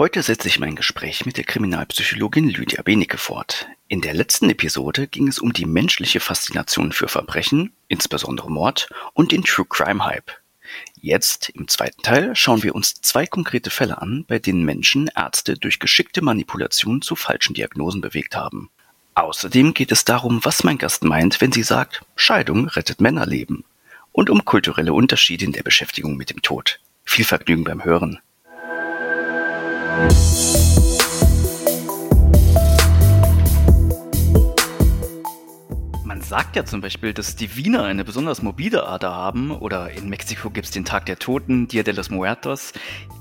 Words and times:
Heute 0.00 0.22
setze 0.22 0.48
ich 0.48 0.58
mein 0.58 0.76
Gespräch 0.76 1.26
mit 1.26 1.36
der 1.36 1.44
Kriminalpsychologin 1.44 2.48
Lydia 2.48 2.80
Benecke 2.80 3.18
fort. 3.18 3.68
In 3.86 4.00
der 4.00 4.14
letzten 4.14 4.48
Episode 4.48 5.06
ging 5.06 5.28
es 5.28 5.38
um 5.38 5.52
die 5.52 5.66
menschliche 5.66 6.20
Faszination 6.20 6.92
für 6.92 7.06
Verbrechen, 7.06 7.74
insbesondere 7.86 8.50
Mord, 8.50 8.88
und 9.12 9.30
den 9.30 9.44
True 9.44 9.66
Crime 9.68 10.02
Hype. 10.06 10.30
Jetzt, 11.02 11.50
im 11.50 11.68
zweiten 11.68 12.00
Teil, 12.00 12.34
schauen 12.34 12.62
wir 12.62 12.74
uns 12.74 12.94
zwei 13.02 13.26
konkrete 13.26 13.68
Fälle 13.68 14.00
an, 14.00 14.24
bei 14.26 14.38
denen 14.38 14.64
Menschen 14.64 15.10
Ärzte 15.14 15.58
durch 15.58 15.78
geschickte 15.78 16.22
Manipulation 16.22 17.02
zu 17.02 17.14
falschen 17.14 17.52
Diagnosen 17.52 18.00
bewegt 18.00 18.34
haben. 18.34 18.70
Außerdem 19.16 19.74
geht 19.74 19.92
es 19.92 20.06
darum, 20.06 20.42
was 20.46 20.64
mein 20.64 20.78
Gast 20.78 21.04
meint, 21.04 21.42
wenn 21.42 21.52
sie 21.52 21.62
sagt, 21.62 22.06
Scheidung 22.16 22.68
rettet 22.68 23.02
Männerleben. 23.02 23.64
Und 24.12 24.30
um 24.30 24.46
kulturelle 24.46 24.94
Unterschiede 24.94 25.44
in 25.44 25.52
der 25.52 25.62
Beschäftigung 25.62 26.16
mit 26.16 26.30
dem 26.30 26.40
Tod. 26.40 26.80
Viel 27.04 27.26
Vergnügen 27.26 27.64
beim 27.64 27.84
Hören. 27.84 28.18
Man 36.04 36.22
sagt 36.22 36.56
ja 36.56 36.64
zum 36.64 36.80
Beispiel, 36.80 37.12
dass 37.12 37.36
die 37.36 37.56
Wiener 37.56 37.84
eine 37.84 38.04
besonders 38.04 38.42
mobile 38.42 38.86
Ader 38.86 39.14
haben 39.14 39.50
oder 39.50 39.90
in 39.90 40.08
Mexiko 40.08 40.50
gibt 40.50 40.66
es 40.66 40.72
den 40.72 40.84
Tag 40.84 41.06
der 41.06 41.18
Toten, 41.18 41.68
Dia 41.68 41.82
de 41.82 41.94
los 41.94 42.10
Muertos. 42.10 42.72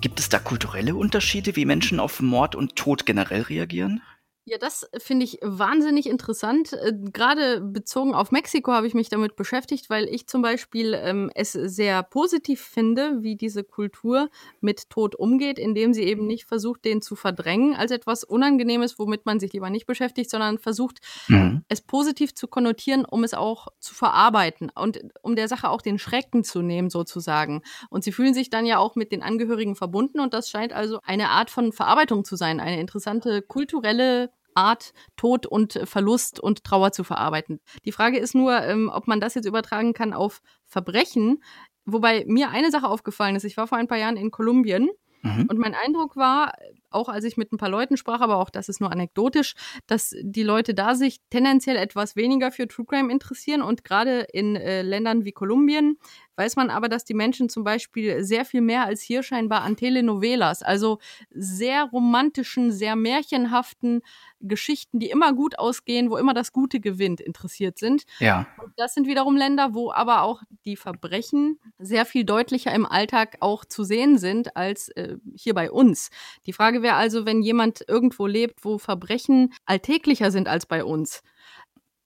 Gibt 0.02 0.20
es 0.20 0.30
da 0.30 0.40
kulturelle 0.40 0.96
Unterschiede, 0.96 1.56
wie 1.56 1.66
Menschen 1.66 2.00
auf 2.00 2.22
Mord 2.22 2.56
und 2.56 2.76
Tod 2.76 3.06
generell 3.06 3.42
reagieren? 3.42 4.02
Ja, 4.46 4.58
das 4.58 4.90
finde 4.98 5.26
ich 5.26 5.38
wahnsinnig 5.44 6.10
interessant. 6.10 6.74
Äh, 6.74 6.94
Gerade 7.14 7.62
bezogen 7.62 8.16
auf 8.16 8.32
Mexiko 8.32 8.72
habe 8.72 8.88
ich 8.88 8.96
mich 8.96 9.10
damit 9.10 9.36
beschäftigt, 9.36 9.92
weil 9.92 10.06
ich 10.06 10.26
zum 10.26 10.42
Beispiel 10.42 10.96
ähm, 10.96 11.30
es 11.36 11.52
sehr 11.52 12.02
positiv 12.02 12.60
finde, 12.62 13.22
wie 13.22 13.36
diese 13.36 13.64
Kultur 13.64 14.30
mit 14.60 14.90
Tod 14.90 15.14
umgeht, 15.14 15.60
indem 15.60 15.94
sie 15.94 16.04
eben 16.04 16.26
nicht 16.26 16.46
versucht, 16.46 16.84
den 16.84 17.04
zu 17.04 17.16
verdrängen 17.16 17.76
als 17.76 17.92
etwas 17.92 18.24
Unangenehmes, 18.24 18.98
womit 18.98 19.28
man 19.28 19.40
sich 19.40 19.54
lieber 19.54 19.70
nicht 19.70 19.86
beschäftigt, 19.86 20.32
sondern 20.32 20.58
versucht, 20.58 20.98
mhm. 21.28 21.64
es 21.68 21.81
positiv 21.81 22.34
zu 22.34 22.48
konnotieren, 22.48 23.06
um 23.06 23.24
es 23.24 23.36
auch 23.36 23.68
zu 23.80 23.94
verarbeiten 23.94 24.72
und 24.74 25.00
um 25.22 25.36
der 25.36 25.48
Sache 25.48 25.70
auch 25.70 25.84
den 25.84 26.00
Schrecken 26.00 26.44
zu 26.44 26.64
nehmen, 26.64 26.90
sozusagen. 26.90 27.62
Und 27.92 28.03
sie 28.03 28.12
fühlen 28.12 28.34
sich 28.34 28.50
dann 28.50 28.66
ja 28.66 28.80
auch 28.80 28.96
mit 28.96 29.12
den 29.12 29.22
Angehörigen 29.22 29.76
verbunden 29.76 30.20
und 30.20 30.34
das 30.34 30.50
scheint 30.50 30.74
also 30.74 31.00
eine 31.03 31.30
Art 31.30 31.52
von 31.52 31.72
Verarbeitung 31.72 32.26
zu 32.26 32.36
sein, 32.36 32.59
eine 32.59 32.80
interessante 32.80 33.44
kulturelle 33.44 34.31
Art, 34.60 34.92
Tod 35.16 35.46
und 35.46 35.80
Verlust 35.86 36.40
und 36.40 36.66
Trauer 36.66 36.92
zu 36.92 37.06
verarbeiten. 37.06 37.62
Die 37.86 37.94
Frage 37.94 38.20
ist 38.20 38.36
nur, 38.36 38.62
ähm, 38.62 38.92
ob 38.94 39.08
man 39.08 39.22
das 39.22 39.34
jetzt 39.36 39.46
übertragen 39.46 39.94
kann 39.94 40.14
auf 40.14 40.42
Verbrechen. 40.66 41.42
Wobei 41.86 42.26
mir 42.28 42.50
eine 42.50 42.70
Sache 42.70 42.88
aufgefallen 42.88 43.38
ist. 43.38 43.46
Ich 43.46 43.56
war 43.56 43.68
vor 43.68 43.78
ein 43.78 43.88
paar 43.88 43.98
Jahren 43.98 44.18
in 44.18 44.32
Kolumbien 44.32 44.90
mhm. 45.22 45.48
und 45.50 45.58
mein 45.58 45.76
Eindruck 45.76 46.18
war, 46.18 46.52
auch 46.90 47.08
als 47.08 47.24
ich 47.24 47.38
mit 47.38 47.54
ein 47.54 47.58
paar 47.58 47.70
Leuten 47.70 47.96
sprach, 47.96 48.20
aber 48.20 48.38
auch 48.38 48.50
das 48.50 48.68
ist 48.68 48.82
nur 48.82 48.92
anekdotisch, 48.92 49.54
dass 49.88 50.14
die 50.22 50.44
Leute 50.44 50.74
da 50.74 50.94
sich 50.94 51.20
tendenziell 51.30 51.78
etwas 51.78 52.18
weniger 52.18 52.52
für 52.52 52.68
True 52.68 52.86
Crime 52.86 53.12
interessieren 53.12 53.62
und 53.62 53.86
gerade 53.86 54.28
in 54.34 54.58
äh, 54.58 54.82
Ländern 54.82 55.24
wie 55.24 55.32
Kolumbien 55.32 55.98
weiß 56.40 56.56
man 56.56 56.72
aber, 56.72 56.90
dass 56.90 57.06
die 57.06 57.14
Menschen 57.14 57.50
zum 57.50 57.64
Beispiel 57.64 58.23
sehr 58.23 58.45
viel 58.45 58.62
mehr 58.62 58.86
als 58.86 59.02
hier 59.02 59.22
scheinbar 59.22 59.62
an 59.62 59.76
Telenovelas, 59.76 60.64
also 60.64 60.98
sehr 61.30 61.84
romantischen, 61.84 62.72
sehr 62.72 62.96
märchenhaften 62.96 64.02
Geschichten, 64.42 65.00
die 65.00 65.09
immer 65.09 65.34
gut 65.34 65.59
ausgehen, 65.59 66.09
wo 66.09 66.18
immer 66.18 66.34
das 66.34 66.54
Gute 66.54 66.80
gewinnt, 66.80 67.20
interessiert 67.20 67.78
sind. 67.78 68.06
Ja. 68.20 68.48
Und 68.64 68.72
das 68.78 68.94
sind 68.94 69.06
wiederum 69.06 69.36
Länder, 69.36 69.73
wo 69.73 69.92
aber 69.92 70.23
auch 70.23 70.42
die 70.64 70.78
Verbrechen 70.78 71.59
sehr 71.78 72.06
viel 72.06 72.23
deutlicher 72.23 72.74
im 72.74 72.86
Alltag 72.86 73.38
auch 73.42 73.66
zu 73.66 73.84
sehen 73.84 74.18
sind 74.18 74.56
als 74.56 74.90
äh, 74.90 75.18
hier 75.36 75.53
bei 75.53 75.70
uns. 75.70 76.09
Die 76.46 76.53
Frage 76.53 76.80
Frage 76.80 76.84
wäre 76.84 76.96
also, 76.96 77.26
wenn 77.26 77.42
jemand 77.42 77.84
irgendwo 77.88 78.28
lebt, 78.28 78.64
wo 78.64 78.78
Verbrechen 78.78 79.53
alltäglicher 79.66 80.31
sind 80.31 80.48
als 80.48 80.66
bei 80.66 80.84
uns, 80.84 81.24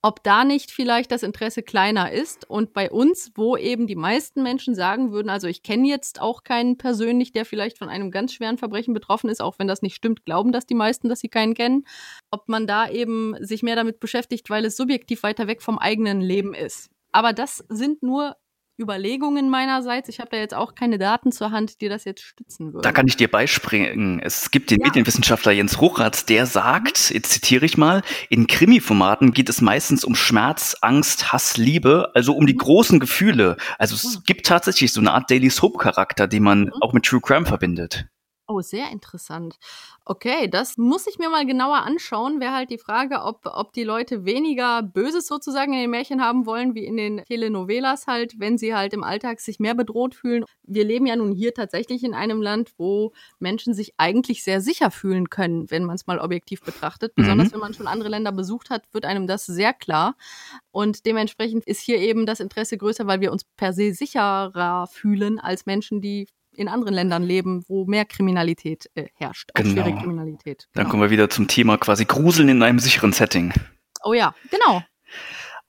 ob 0.06 0.22
da 0.22 0.44
nicht 0.44 0.70
vielleicht 0.70 1.12
das 1.12 1.24
Interesse 1.24 1.64
kleiner 1.64 2.12
ist 2.12 2.48
und 2.50 2.74
bei 2.74 2.92
uns, 2.92 3.32
wo 3.36 3.56
eben 3.56 3.88
die 3.88 3.96
meisten 3.96 4.44
Menschen 4.44 4.76
sagen 4.76 5.14
würden, 5.14 5.30
also 5.30 5.48
ich 5.48 5.64
kenne 5.64 5.88
jetzt 5.88 6.20
auch 6.20 6.44
keinen 6.44 6.78
persönlich, 6.78 7.32
der 7.32 7.46
vielleicht 7.46 7.78
von 7.78 7.88
einem 7.88 8.12
ganz 8.12 8.34
schweren 8.34 8.58
Verbrechen 8.58 8.94
betroffen 8.94 9.30
ist, 9.30 9.42
auch 9.42 9.58
wenn 9.60 9.68
das 9.68 9.82
nicht 9.82 9.96
stimmt, 9.96 10.26
glauben 10.26 10.52
das 10.52 10.66
die 10.66 10.76
meisten, 10.76 11.08
dass 11.08 11.22
sie 11.22 11.30
keinen 11.30 11.54
kennen, 11.54 11.86
ob 12.32 12.50
man 12.50 12.68
da 12.68 12.90
eben 12.90 13.36
sich 13.40 13.64
mehr 13.64 13.78
damit 13.78 14.02
beschäftigt, 14.02 14.50
weil 14.50 14.66
es 14.66 14.76
subjektiv 14.76 15.24
weiter 15.24 15.48
weg 15.48 15.62
vom 15.62 15.80
eigenen 15.80 16.20
Leben 16.20 16.54
ist. 16.54 16.90
Aber 17.14 17.32
das 17.32 17.64
sind 17.70 18.04
nur 18.04 18.36
Überlegungen 18.80 19.50
meinerseits. 19.50 20.10
Ich 20.10 20.20
habe 20.20 20.30
da 20.32 20.38
jetzt 20.38 20.54
auch 20.54 20.76
keine 20.76 20.98
Daten 20.98 21.32
zur 21.32 21.52
Hand, 21.52 21.82
die 21.82 21.90
das 21.90 22.06
jetzt 22.06 22.24
stützen 22.24 22.74
würden. 22.74 22.82
Da 22.82 22.92
kann 22.92 23.08
ich 23.08 23.18
dir 23.18 23.30
beispringen. 23.30 24.20
Es 24.20 24.52
gibt 24.52 24.72
den 24.72 24.80
ja. 24.80 24.88
Medienwissenschaftler 24.88 25.52
Jens 25.52 25.80
Hochratz, 25.80 26.26
der 26.26 26.46
sagt, 26.46 27.10
mhm. 27.10 27.16
jetzt 27.16 27.32
zitiere 27.32 27.66
ich 27.66 27.78
mal, 27.78 28.02
in 28.30 28.48
Krimi-Formaten 28.48 29.34
geht 29.34 29.50
es 29.50 29.62
meistens 29.62 30.04
um 30.04 30.16
Schmerz, 30.16 30.76
Angst, 30.82 31.32
Hass, 31.32 31.58
Liebe, 31.58 32.12
also 32.16 32.34
um 32.34 32.48
die 32.48 32.54
mhm. 32.54 32.60
großen 32.60 33.00
Gefühle. 33.00 33.58
Also 33.78 33.96
es 33.96 34.18
mhm. 34.18 34.24
gibt 34.26 34.46
tatsächlich 34.46 34.92
so 34.92 35.00
eine 35.00 35.14
Art 35.14 35.30
Daily 35.30 35.50
Soap-Charakter, 35.50 36.28
den 36.28 36.44
man 36.44 36.62
mhm. 36.62 36.74
auch 36.82 36.94
mit 36.94 37.06
True 37.06 37.22
Crime 37.22 37.46
verbindet. 37.46 38.08
Oh, 38.46 38.60
sehr 38.60 38.92
interessant. 38.92 39.56
Okay, 40.04 40.50
das 40.50 40.78
muss 40.78 41.08
ich 41.08 41.18
mir 41.18 41.30
mal 41.30 41.46
genauer 41.46 41.78
anschauen. 41.84 42.42
Wäre 42.42 42.52
halt 42.54 42.72
die 42.72 42.78
Frage, 42.78 43.22
ob, 43.22 43.46
ob 43.46 43.72
die 43.72 43.86
Leute 43.86 44.26
weniger 44.26 44.84
Böses 44.84 45.28
sozusagen 45.28 45.72
in 45.72 45.80
den 45.80 45.90
Märchen 45.90 46.22
haben 46.22 46.46
wollen, 46.46 46.76
wie 46.76 46.86
in 46.86 46.98
den 46.98 47.24
Telenovelas 47.24 48.06
halt, 48.06 48.38
wenn 48.42 48.58
sie 48.58 48.76
halt 48.76 48.92
im 48.92 49.02
Alltag 49.02 49.40
sich 49.40 49.60
mehr 49.60 49.76
bedroht 49.76 50.14
fühlen. 50.14 50.44
Wir 50.64 50.84
leben 50.84 51.06
ja 51.06 51.16
nun 51.16 51.32
hier 51.32 51.54
tatsächlich 51.54 52.04
in 52.04 52.14
einem 52.14 52.42
Land, 52.42 52.74
wo 52.78 53.14
Menschen 53.40 53.74
sich 53.74 53.94
eigentlich 53.98 54.44
sehr 54.44 54.60
sicher 54.60 54.92
fühlen 54.92 55.30
können, 55.30 55.72
wenn 55.72 55.86
man 55.86 55.96
es 55.96 56.06
mal 56.06 56.20
objektiv 56.20 56.62
betrachtet. 56.64 57.14
Mhm. 57.18 57.22
Besonders 57.24 57.54
wenn 57.54 57.62
man 57.62 57.74
schon 57.74 57.88
andere 57.88 58.10
Länder 58.10 58.34
besucht 58.34 58.70
hat, 58.70 58.84
wird 58.92 59.06
einem 59.06 59.26
das 59.26 59.46
sehr 59.46 59.72
klar. 59.74 60.18
Und 60.72 61.06
dementsprechend 61.06 61.66
ist 61.66 61.80
hier 61.80 62.00
eben 62.00 62.26
das 62.26 62.42
Interesse 62.42 62.78
größer, 62.78 63.08
weil 63.08 63.22
wir 63.22 63.32
uns 63.32 63.46
per 63.56 63.72
se 63.72 63.94
sicherer 63.94 64.88
fühlen 64.88 65.40
als 65.40 65.66
Menschen, 65.66 66.02
die 66.02 66.28
in 66.56 66.68
anderen 66.68 66.94
Ländern 66.94 67.24
leben, 67.24 67.64
wo 67.68 67.86
mehr 67.86 68.06
Kriminalität 68.06 68.90
äh, 68.96 69.08
herrscht, 69.16 69.52
auch 69.54 69.62
genau. 69.62 69.84
schwere 69.84 69.96
Kriminalität. 69.98 70.68
Genau. 70.72 70.84
Dann 70.84 70.90
kommen 70.90 71.04
wir 71.04 71.10
wieder 71.10 71.30
zum 71.30 71.48
Thema 71.48 71.78
quasi 71.78 72.06
Gruseln 72.06 72.50
in 72.50 72.64
einem 72.64 72.80
sicheren 72.80 73.14
Setting. 73.14 73.54
Oh 74.04 74.14
ja, 74.14 74.34
genau. 74.52 74.84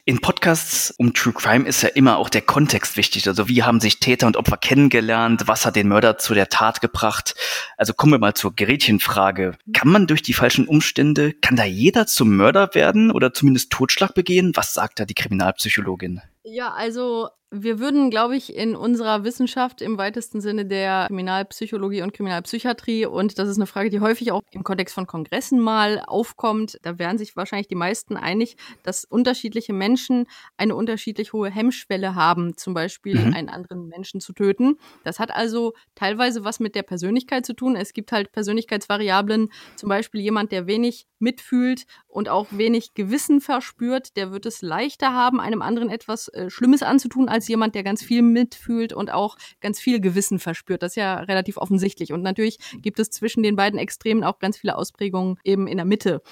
In 0.07 0.21
Podcasts 0.21 0.95
um 0.99 1.15
True 1.15 1.33
Crime 1.33 1.67
ist 1.67 1.83
ja 1.83 1.89
immer 1.89 2.19
auch 2.19 2.29
der 2.29 2.43
Kontext 2.43 2.99
wichtig. 2.99 3.27
Also 3.27 3.49
wie 3.49 3.63
haben 3.63 3.81
sich 3.81 4.01
Täter 4.01 4.27
und 4.27 4.37
Opfer 4.37 4.59
kennengelernt? 4.59 5.45
Was 5.47 5.65
hat 5.65 5.77
den 5.77 5.89
Mörder 5.89 6.19
zu 6.19 6.35
der 6.35 6.51
Tat 6.51 6.83
gebracht? 6.83 7.35
Also 7.79 7.95
kommen 7.95 8.13
wir 8.13 8.19
mal 8.19 8.35
zur 8.35 8.55
Gerätchenfrage. 8.55 9.57
Kann 9.73 9.89
man 9.89 10.07
durch 10.07 10.21
die 10.21 10.35
falschen 10.35 10.69
Umstände, 10.69 11.33
kann 11.33 11.57
da 11.57 11.65
jeder 11.65 12.07
zum 12.07 12.37
Mörder 12.37 12.75
werden 12.75 13.11
oder 13.11 13.33
zumindest 13.33 13.71
Totschlag 13.71 14.13
begehen? 14.13 14.53
Was 14.55 14.75
sagt 14.75 15.01
da 15.01 15.07
die 15.07 15.15
Kriminalpsychologin? 15.15 16.21
Ja, 16.43 16.75
also 16.75 17.31
wir 17.57 17.79
würden, 17.79 18.11
glaube 18.11 18.37
ich, 18.37 18.55
in 18.55 18.75
unserer 18.75 19.25
Wissenschaft 19.25 19.81
im 19.81 19.97
weitesten 19.97 20.41
Sinne 20.41 20.67
der 20.67 21.05
Kriminalpsychologie 21.07 22.03
und 22.03 22.13
Kriminalpsychiatrie, 22.13 23.07
und 23.07 23.39
das 23.39 23.49
ist 23.49 23.57
eine 23.57 23.67
Frage, 23.67 23.91
die 23.91 24.01
häufig 24.01 24.33
auch 24.33 24.43
im 24.51 24.65
Kontext 24.65 24.95
von 24.95 25.07
Kongressen 25.07 25.61
mal 25.61 26.03
aufkommt, 26.07 26.79
da 26.83 26.99
wären 26.99 27.17
sich 27.17 27.37
wahrscheinlich 27.37 27.69
die 27.69 27.75
meisten 27.75 28.17
einig, 28.17 28.57
dass 28.83 29.05
unterschiedliche 29.05 29.73
Menschen 29.73 30.27
eine 30.57 30.75
unterschiedlich 30.75 31.33
hohe 31.33 31.51
Hemmschwelle 31.51 32.15
haben, 32.15 32.57
zum 32.57 32.75
Beispiel 32.75 33.19
mhm. 33.19 33.35
einen 33.35 33.49
anderen 33.49 33.89
Menschen 33.89 34.21
zu 34.21 34.33
töten. 34.33 34.77
Das 35.05 35.19
hat 35.19 35.31
also 35.31 35.75
teilweise 35.95 36.45
was 36.45 36.61
mit 36.61 36.75
der 36.75 36.83
Persönlichkeit 36.83 37.47
zu 37.47 37.55
tun. 37.55 37.77
Es 37.77 37.93
gibt 37.93 38.11
halt 38.13 38.33
Persönlichkeitsvariablen, 38.33 39.51
zum 39.77 39.89
Beispiel 39.89 40.21
jemand, 40.21 40.51
der 40.51 40.67
wenig 40.67 41.07
mitfühlt 41.19 41.85
und 42.07 42.29
auch 42.29 42.47
wenig 42.51 42.95
Gewissen 42.95 43.41
verspürt, 43.41 44.17
der 44.17 44.33
wird 44.33 44.47
es 44.47 44.63
leichter 44.63 45.13
haben, 45.13 45.41
einem 45.41 45.63
anderen 45.63 45.91
etwas 45.91 46.29
äh, 46.29 46.51
Schlimmes 46.51 46.83
anzutun, 46.83 47.29
als 47.29 47.44
jemand, 47.49 47.75
der 47.75 47.83
ganz 47.83 48.03
viel 48.03 48.23
mitfühlt 48.23 48.93
und 48.93 49.13
auch 49.13 49.37
ganz 49.61 49.81
viel 49.81 50.01
Gewissen 50.01 50.39
verspürt. 50.39 50.83
Das 50.83 50.93
ist 50.93 50.97
ja 50.97 51.17
relativ 51.21 51.57
offensichtlich. 51.57 52.13
Und 52.13 52.23
natürlich 52.23 52.59
gibt 52.81 52.99
es 52.99 53.11
zwischen 53.11 53.43
den 53.43 53.57
beiden 53.57 53.79
Extremen 53.79 54.25
auch 54.25 54.39
ganz 54.39 54.57
viele 54.57 54.77
Ausprägungen 54.77 55.39
eben 55.45 55.67
in 55.67 55.77
der 55.77 55.87
Mitte. 55.87 56.23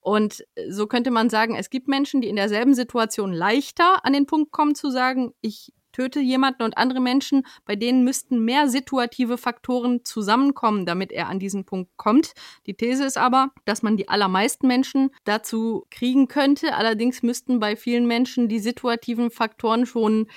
Und 0.00 0.44
äh, 0.54 0.70
so 0.70 0.86
könnte 0.86 1.10
man 1.10 1.30
sagen, 1.30 1.54
es 1.54 1.70
gibt 1.70 1.88
Menschen, 1.88 2.20
die 2.20 2.28
in 2.28 2.36
derselben 2.36 2.74
Situation 2.74 3.32
leichter 3.32 4.04
an 4.04 4.12
den 4.12 4.26
Punkt 4.26 4.52
kommen 4.52 4.74
zu 4.74 4.90
sagen, 4.90 5.32
ich 5.40 5.72
töte 5.98 6.20
jemanden 6.20 6.62
und 6.62 6.78
andere 6.78 7.00
Menschen, 7.00 7.44
bei 7.64 7.74
denen 7.74 8.04
müssten 8.04 8.44
mehr 8.44 8.68
situative 8.68 9.36
Faktoren 9.36 10.04
zusammenkommen, 10.04 10.86
damit 10.86 11.10
er 11.10 11.28
an 11.28 11.40
diesen 11.40 11.64
Punkt 11.64 11.90
kommt. 11.96 12.34
Die 12.66 12.74
These 12.74 13.04
ist 13.04 13.18
aber, 13.18 13.50
dass 13.64 13.82
man 13.82 13.96
die 13.96 14.08
allermeisten 14.08 14.68
Menschen 14.68 15.10
dazu 15.24 15.86
kriegen 15.90 16.28
könnte. 16.28 16.76
Allerdings 16.76 17.24
müssten 17.24 17.58
bei 17.58 17.74
vielen 17.74 18.06
Menschen 18.06 18.48
die 18.48 18.60
situativen 18.60 19.32
Faktoren 19.32 19.86
schon 19.86 20.28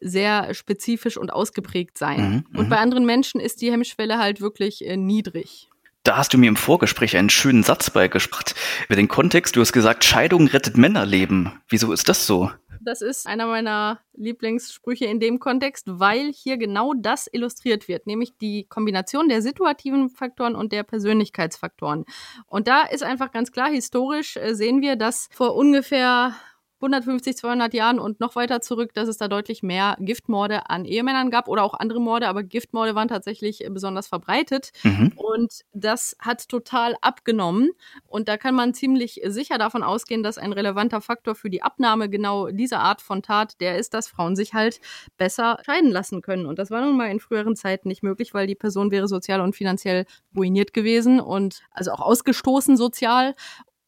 sehr 0.00 0.54
spezifisch 0.54 1.16
und 1.16 1.32
ausgeprägt 1.32 1.98
sein. 1.98 2.44
Mhm, 2.52 2.58
und 2.58 2.66
mhm. 2.66 2.70
bei 2.70 2.78
anderen 2.78 3.04
Menschen 3.04 3.40
ist 3.40 3.60
die 3.60 3.72
Hemmschwelle 3.72 4.18
halt 4.18 4.40
wirklich 4.40 4.86
äh, 4.86 4.96
niedrig. 4.96 5.68
Da 6.04 6.16
hast 6.16 6.32
du 6.32 6.38
mir 6.38 6.46
im 6.46 6.54
Vorgespräch 6.54 7.16
einen 7.16 7.28
schönen 7.28 7.64
Satz 7.64 7.90
beigebracht 7.90 8.54
über 8.86 8.94
den 8.94 9.08
Kontext. 9.08 9.56
Du 9.56 9.60
hast 9.60 9.72
gesagt, 9.72 10.04
Scheidung 10.04 10.46
rettet 10.46 10.76
Männerleben. 10.76 11.60
Wieso 11.68 11.92
ist 11.92 12.08
das 12.08 12.24
so? 12.24 12.52
Das 12.88 13.02
ist 13.02 13.26
einer 13.26 13.44
meiner 13.44 14.00
Lieblingssprüche 14.14 15.04
in 15.04 15.20
dem 15.20 15.40
Kontext, 15.40 15.84
weil 15.86 16.32
hier 16.32 16.56
genau 16.56 16.94
das 16.94 17.28
illustriert 17.30 17.86
wird, 17.86 18.06
nämlich 18.06 18.38
die 18.38 18.64
Kombination 18.64 19.28
der 19.28 19.42
situativen 19.42 20.08
Faktoren 20.08 20.54
und 20.54 20.72
der 20.72 20.84
Persönlichkeitsfaktoren. 20.84 22.06
Und 22.46 22.66
da 22.66 22.84
ist 22.84 23.02
einfach 23.02 23.30
ganz 23.30 23.52
klar, 23.52 23.68
historisch 23.68 24.38
äh, 24.38 24.54
sehen 24.54 24.80
wir, 24.80 24.96
dass 24.96 25.28
vor 25.32 25.54
ungefähr 25.54 26.34
150, 26.80 27.36
200 27.36 27.74
Jahren 27.74 27.98
und 27.98 28.20
noch 28.20 28.36
weiter 28.36 28.60
zurück, 28.60 28.94
dass 28.94 29.08
es 29.08 29.18
da 29.18 29.28
deutlich 29.28 29.62
mehr 29.62 29.96
Giftmorde 30.00 30.70
an 30.70 30.84
Ehemännern 30.84 31.30
gab 31.30 31.48
oder 31.48 31.64
auch 31.64 31.74
andere 31.74 32.00
Morde, 32.00 32.28
aber 32.28 32.42
Giftmorde 32.42 32.94
waren 32.94 33.08
tatsächlich 33.08 33.64
besonders 33.70 34.06
verbreitet. 34.06 34.70
Mhm. 34.82 35.12
und 35.16 35.62
das 35.72 36.16
hat 36.20 36.48
total 36.48 36.96
abgenommen. 37.00 37.70
Und 38.06 38.28
da 38.28 38.36
kann 38.36 38.54
man 38.54 38.74
ziemlich 38.74 39.20
sicher 39.24 39.58
davon 39.58 39.82
ausgehen, 39.82 40.22
dass 40.22 40.38
ein 40.38 40.52
relevanter 40.52 41.00
Faktor 41.00 41.34
für 41.34 41.50
die 41.50 41.62
Abnahme 41.62 42.08
genau 42.08 42.48
dieser 42.48 42.80
Art 42.80 43.00
von 43.02 43.22
Tat, 43.22 43.60
der 43.60 43.78
ist, 43.78 43.94
dass 43.94 44.08
Frauen 44.08 44.36
sich 44.36 44.54
halt 44.54 44.80
besser 45.16 45.58
scheiden 45.64 45.90
lassen 45.90 46.22
können. 46.22 46.46
Und 46.46 46.58
das 46.58 46.70
war 46.70 46.80
nun 46.80 46.96
mal 46.96 47.10
in 47.10 47.20
früheren 47.20 47.56
Zeiten 47.56 47.88
nicht 47.88 48.02
möglich, 48.02 48.34
weil 48.34 48.46
die 48.46 48.54
Person 48.54 48.90
wäre 48.90 49.08
sozial 49.08 49.40
und 49.40 49.56
finanziell 49.56 50.06
ruiniert 50.36 50.72
gewesen 50.72 51.20
und 51.20 51.62
also 51.70 51.92
auch 51.92 52.00
ausgestoßen 52.00 52.76
sozial 52.76 53.34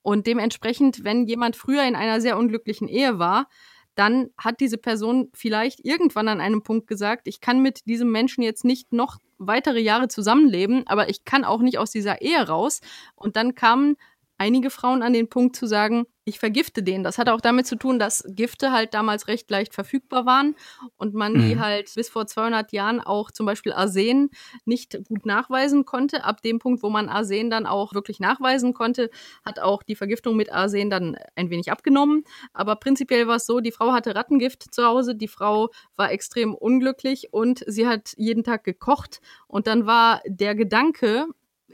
und 0.02 0.26
dementsprechend, 0.26 1.04
wenn 1.04 1.26
jemand 1.26 1.56
früher 1.56 1.84
in 1.84 1.96
einer 1.96 2.20
sehr 2.20 2.38
unglücklichen 2.38 2.88
Ehe 2.88 3.18
war, 3.18 3.48
dann 3.94 4.30
hat 4.38 4.60
diese 4.60 4.78
Person 4.78 5.30
vielleicht 5.34 5.84
irgendwann 5.84 6.28
an 6.28 6.40
einem 6.40 6.62
Punkt 6.62 6.86
gesagt, 6.86 7.26
ich 7.28 7.40
kann 7.40 7.60
mit 7.60 7.86
diesem 7.86 8.10
Menschen 8.10 8.42
jetzt 8.42 8.64
nicht 8.64 8.92
noch 8.92 9.18
weitere 9.38 9.80
Jahre 9.80 10.08
zusammenleben, 10.08 10.86
aber 10.86 11.08
ich 11.08 11.24
kann 11.24 11.44
auch 11.44 11.60
nicht 11.60 11.78
aus 11.78 11.90
dieser 11.90 12.22
Ehe 12.22 12.46
raus. 12.46 12.80
Und 13.14 13.36
dann 13.36 13.54
kamen 13.54 13.96
einige 14.40 14.70
Frauen 14.70 15.02
an 15.02 15.12
den 15.12 15.28
Punkt 15.28 15.54
zu 15.54 15.66
sagen, 15.66 16.06
ich 16.24 16.38
vergifte 16.38 16.82
den. 16.82 17.04
Das 17.04 17.18
hat 17.18 17.28
auch 17.28 17.42
damit 17.42 17.66
zu 17.66 17.76
tun, 17.76 17.98
dass 17.98 18.24
Gifte 18.26 18.72
halt 18.72 18.94
damals 18.94 19.28
recht 19.28 19.50
leicht 19.50 19.74
verfügbar 19.74 20.24
waren 20.24 20.54
und 20.96 21.12
man 21.12 21.34
mhm. 21.34 21.40
die 21.40 21.60
halt 21.60 21.92
bis 21.94 22.08
vor 22.08 22.26
200 22.26 22.72
Jahren 22.72 23.00
auch 23.00 23.30
zum 23.30 23.44
Beispiel 23.44 23.72
Arsen 23.72 24.30
nicht 24.64 24.98
gut 25.08 25.26
nachweisen 25.26 25.84
konnte. 25.84 26.24
Ab 26.24 26.40
dem 26.40 26.58
Punkt, 26.58 26.82
wo 26.82 26.88
man 26.88 27.10
Arsen 27.10 27.50
dann 27.50 27.66
auch 27.66 27.92
wirklich 27.92 28.18
nachweisen 28.18 28.72
konnte, 28.72 29.10
hat 29.44 29.60
auch 29.60 29.82
die 29.82 29.96
Vergiftung 29.96 30.36
mit 30.36 30.50
Arsen 30.50 30.88
dann 30.88 31.16
ein 31.36 31.50
wenig 31.50 31.70
abgenommen. 31.70 32.24
Aber 32.54 32.76
prinzipiell 32.76 33.26
war 33.26 33.36
es 33.36 33.46
so, 33.46 33.60
die 33.60 33.72
Frau 33.72 33.92
hatte 33.92 34.14
Rattengift 34.14 34.72
zu 34.74 34.84
Hause, 34.84 35.14
die 35.14 35.28
Frau 35.28 35.68
war 35.96 36.12
extrem 36.12 36.54
unglücklich 36.54 37.28
und 37.32 37.62
sie 37.66 37.86
hat 37.86 38.14
jeden 38.16 38.44
Tag 38.44 38.64
gekocht 38.64 39.20
und 39.48 39.66
dann 39.66 39.84
war 39.84 40.22
der 40.26 40.54
Gedanke, 40.54 41.26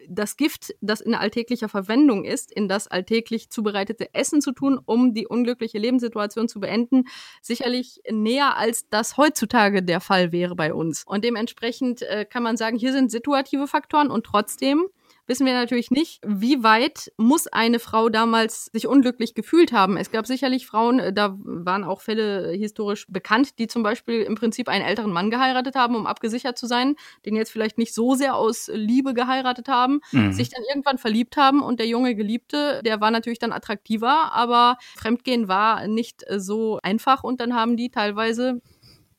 das 0.08 0.36
Gift, 0.36 0.74
das 0.80 1.00
in 1.00 1.14
alltäglicher 1.14 1.68
Verwendung 1.68 2.24
ist, 2.24 2.52
in 2.52 2.68
das 2.68 2.88
alltäglich 2.88 3.50
zubereitete 3.50 4.14
Essen 4.14 4.40
zu 4.40 4.52
tun, 4.52 4.78
um 4.84 5.14
die 5.14 5.26
unglückliche 5.26 5.78
Lebenssituation 5.78 6.48
zu 6.48 6.60
beenden, 6.60 7.04
sicherlich 7.42 8.00
näher 8.10 8.56
als 8.56 8.88
das 8.88 9.16
heutzutage 9.16 9.82
der 9.82 10.00
Fall 10.00 10.32
wäre 10.32 10.56
bei 10.56 10.72
uns. 10.72 11.04
Und 11.04 11.24
dementsprechend 11.24 12.02
äh, 12.02 12.24
kann 12.24 12.42
man 12.42 12.56
sagen, 12.56 12.76
hier 12.76 12.92
sind 12.92 13.10
situative 13.10 13.66
Faktoren 13.66 14.10
und 14.10 14.24
trotzdem 14.24 14.86
wissen 15.26 15.46
wir 15.46 15.54
natürlich 15.54 15.90
nicht, 15.90 16.20
wie 16.26 16.62
weit 16.62 17.12
muss 17.16 17.46
eine 17.46 17.78
Frau 17.78 18.08
damals 18.08 18.66
sich 18.72 18.86
unglücklich 18.86 19.34
gefühlt 19.34 19.72
haben. 19.72 19.96
Es 19.96 20.10
gab 20.10 20.26
sicherlich 20.26 20.66
Frauen, 20.66 20.98
äh, 20.98 21.12
da 21.12 21.36
waren 21.38 21.84
auch 21.84 22.00
Fälle 22.00 22.52
historisch 22.52 23.06
bekannt, 23.08 23.58
die 23.58 23.66
zum 23.66 23.82
Beispiel 23.82 24.22
im 24.22 24.34
Prinzip 24.34 24.68
einen 24.68 24.84
älteren 24.84 25.12
Mann 25.12 25.30
geheiratet 25.30 25.74
haben, 25.74 25.96
um 25.96 26.06
abgesichert 26.06 26.58
zu 26.58 26.66
sein, 26.66 26.96
den 27.24 27.36
jetzt 27.36 27.50
vielleicht 27.50 27.78
nicht 27.78 27.94
so 27.94 28.14
sehr 28.14 28.36
aus 28.36 28.70
Liebe 28.72 29.14
geheiratet 29.14 29.68
haben, 29.68 30.00
mhm. 30.12 30.32
sich 30.32 30.50
dann 30.50 30.62
irgendwann 30.68 30.98
verliebt 30.98 31.36
haben 31.36 31.62
und 31.62 31.80
der 31.80 31.86
junge 31.86 32.14
Geliebte, 32.14 32.80
der 32.84 33.00
war 33.00 33.10
natürlich 33.10 33.38
dann 33.38 33.52
attraktiver, 33.52 34.32
aber 34.32 34.78
Fremdgehen 34.96 35.48
war 35.48 35.86
nicht 35.86 36.24
so 36.36 36.78
einfach 36.82 37.24
und 37.24 37.40
dann 37.40 37.54
haben 37.54 37.76
die 37.76 37.90
teilweise 37.90 38.60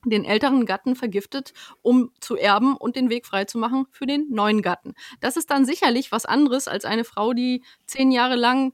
den 0.05 0.25
älteren 0.25 0.65
Gatten 0.65 0.95
vergiftet, 0.95 1.53
um 1.81 2.11
zu 2.19 2.35
erben 2.35 2.75
und 2.77 2.95
den 2.95 3.09
Weg 3.09 3.25
freizumachen 3.25 3.87
für 3.91 4.05
den 4.05 4.27
neuen 4.29 4.61
Gatten. 4.61 4.93
Das 5.19 5.37
ist 5.37 5.49
dann 5.51 5.65
sicherlich 5.65 6.11
was 6.11 6.25
anderes 6.25 6.67
als 6.67 6.85
eine 6.85 7.03
Frau, 7.03 7.33
die 7.33 7.63
zehn 7.85 8.11
Jahre 8.11 8.35
lang 8.35 8.73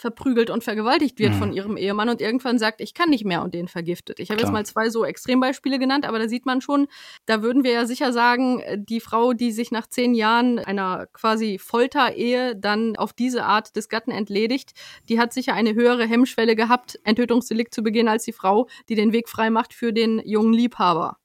verprügelt 0.00 0.50
und 0.50 0.64
vergewaltigt 0.64 1.18
wird 1.18 1.34
mhm. 1.34 1.38
von 1.38 1.52
ihrem 1.52 1.76
Ehemann 1.76 2.08
und 2.08 2.20
irgendwann 2.20 2.58
sagt, 2.58 2.80
ich 2.80 2.94
kann 2.94 3.10
nicht 3.10 3.24
mehr 3.24 3.42
und 3.42 3.54
den 3.54 3.68
vergiftet. 3.68 4.18
Ich 4.18 4.30
habe 4.30 4.40
jetzt 4.40 4.52
mal 4.52 4.64
zwei 4.64 4.90
so 4.90 5.04
Extrembeispiele 5.04 5.78
genannt, 5.78 6.06
aber 6.06 6.18
da 6.18 6.28
sieht 6.28 6.46
man 6.46 6.60
schon, 6.60 6.88
da 7.26 7.42
würden 7.42 7.64
wir 7.64 7.72
ja 7.72 7.86
sicher 7.86 8.12
sagen, 8.12 8.62
die 8.76 9.00
Frau, 9.00 9.32
die 9.32 9.52
sich 9.52 9.70
nach 9.70 9.86
zehn 9.86 10.14
Jahren 10.14 10.58
einer 10.58 11.06
quasi 11.12 11.58
Folterehe 11.58 12.56
dann 12.56 12.96
auf 12.96 13.12
diese 13.12 13.44
Art 13.44 13.76
des 13.76 13.88
Gatten 13.88 14.10
entledigt, 14.10 14.72
die 15.08 15.20
hat 15.20 15.32
sicher 15.32 15.54
eine 15.54 15.74
höhere 15.74 16.06
Hemmschwelle 16.06 16.56
gehabt, 16.56 16.98
ein 17.04 17.16
Tötungsdelikt 17.16 17.74
zu 17.74 17.82
begehen, 17.82 18.08
als 18.08 18.24
die 18.24 18.32
Frau, 18.32 18.68
die 18.88 18.94
den 18.94 19.12
Weg 19.12 19.28
frei 19.28 19.50
macht 19.50 19.74
für 19.74 19.92
den 19.92 20.20
jungen 20.24 20.52
Liebhaber. 20.52 21.18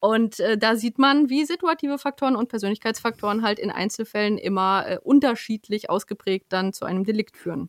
Und 0.00 0.40
äh, 0.40 0.56
da 0.56 0.76
sieht 0.76 0.98
man, 0.98 1.28
wie 1.28 1.44
situative 1.44 1.98
Faktoren 1.98 2.34
und 2.34 2.48
Persönlichkeitsfaktoren 2.48 3.42
halt 3.42 3.58
in 3.58 3.70
Einzelfällen 3.70 4.38
immer 4.38 4.84
äh, 4.86 4.98
unterschiedlich 5.02 5.90
ausgeprägt 5.90 6.46
dann 6.48 6.72
zu 6.72 6.86
einem 6.86 7.04
Delikt 7.04 7.36
führen. 7.36 7.68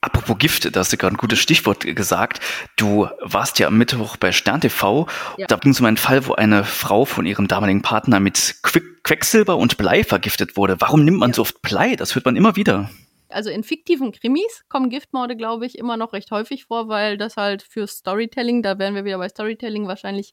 Apropos 0.00 0.38
Gift, 0.38 0.74
da 0.74 0.80
hast 0.80 0.92
du 0.92 0.96
gerade 0.96 1.16
ein 1.16 1.18
gutes 1.18 1.40
Stichwort 1.40 1.80
gesagt. 1.80 2.40
Du 2.76 3.08
warst 3.20 3.58
ja 3.58 3.66
am 3.66 3.78
Mittwoch 3.78 4.16
bei 4.16 4.30
Stern 4.30 4.60
TV. 4.60 5.08
Ja. 5.36 5.46
Da 5.48 5.56
ging 5.56 5.72
es 5.72 5.80
um 5.80 5.86
einen 5.86 5.96
Fall, 5.96 6.26
wo 6.26 6.34
eine 6.34 6.64
Frau 6.64 7.04
von 7.04 7.26
ihrem 7.26 7.48
damaligen 7.48 7.82
Partner 7.82 8.20
mit 8.20 8.56
Quecksilber 9.02 9.56
und 9.56 9.76
Blei 9.76 10.04
vergiftet 10.04 10.56
wurde. 10.56 10.80
Warum 10.80 11.04
nimmt 11.04 11.18
man 11.18 11.30
ja. 11.30 11.34
so 11.34 11.42
oft 11.42 11.62
Blei? 11.62 11.96
Das 11.96 12.14
hört 12.14 12.24
man 12.26 12.36
immer 12.36 12.54
wieder. 12.54 12.90
Also 13.28 13.50
in 13.50 13.62
fiktiven 13.62 14.12
Krimis 14.12 14.64
kommen 14.68 14.88
Giftmorde, 14.88 15.36
glaube 15.36 15.66
ich, 15.66 15.76
immer 15.76 15.96
noch 15.96 16.12
recht 16.12 16.30
häufig 16.30 16.64
vor, 16.64 16.88
weil 16.88 17.18
das 17.18 17.36
halt 17.36 17.62
für 17.62 17.86
Storytelling, 17.86 18.62
da 18.62 18.78
wären 18.78 18.94
wir 18.94 19.04
wieder 19.04 19.18
bei 19.18 19.28
Storytelling, 19.28 19.86
wahrscheinlich 19.86 20.32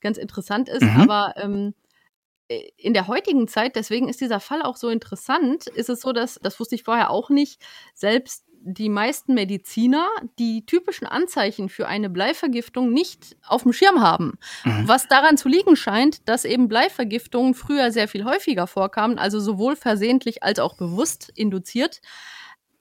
ganz 0.00 0.18
interessant 0.18 0.68
ist. 0.68 0.82
Mhm. 0.82 1.00
Aber 1.00 1.34
ähm, 1.36 1.74
in 2.76 2.92
der 2.92 3.08
heutigen 3.08 3.48
Zeit, 3.48 3.76
deswegen 3.76 4.08
ist 4.08 4.20
dieser 4.20 4.40
Fall 4.40 4.62
auch 4.62 4.76
so 4.76 4.90
interessant, 4.90 5.66
ist 5.68 5.88
es 5.88 6.00
so, 6.00 6.12
dass, 6.12 6.38
das 6.42 6.60
wusste 6.60 6.74
ich 6.74 6.82
vorher 6.82 7.10
auch 7.10 7.30
nicht, 7.30 7.62
selbst 7.94 8.43
die 8.66 8.88
meisten 8.88 9.34
Mediziner 9.34 10.08
die 10.38 10.64
typischen 10.64 11.06
Anzeichen 11.06 11.68
für 11.68 11.86
eine 11.86 12.08
Bleivergiftung 12.08 12.92
nicht 12.92 13.36
auf 13.46 13.62
dem 13.62 13.74
Schirm 13.74 14.00
haben. 14.00 14.38
Mhm. 14.64 14.88
Was 14.88 15.06
daran 15.06 15.36
zu 15.36 15.48
liegen 15.48 15.76
scheint, 15.76 16.26
dass 16.28 16.46
eben 16.46 16.68
Bleivergiftungen 16.68 17.54
früher 17.54 17.92
sehr 17.92 18.08
viel 18.08 18.24
häufiger 18.24 18.66
vorkamen, 18.66 19.18
also 19.18 19.38
sowohl 19.38 19.76
versehentlich 19.76 20.42
als 20.42 20.58
auch 20.58 20.76
bewusst 20.76 21.30
induziert 21.34 22.00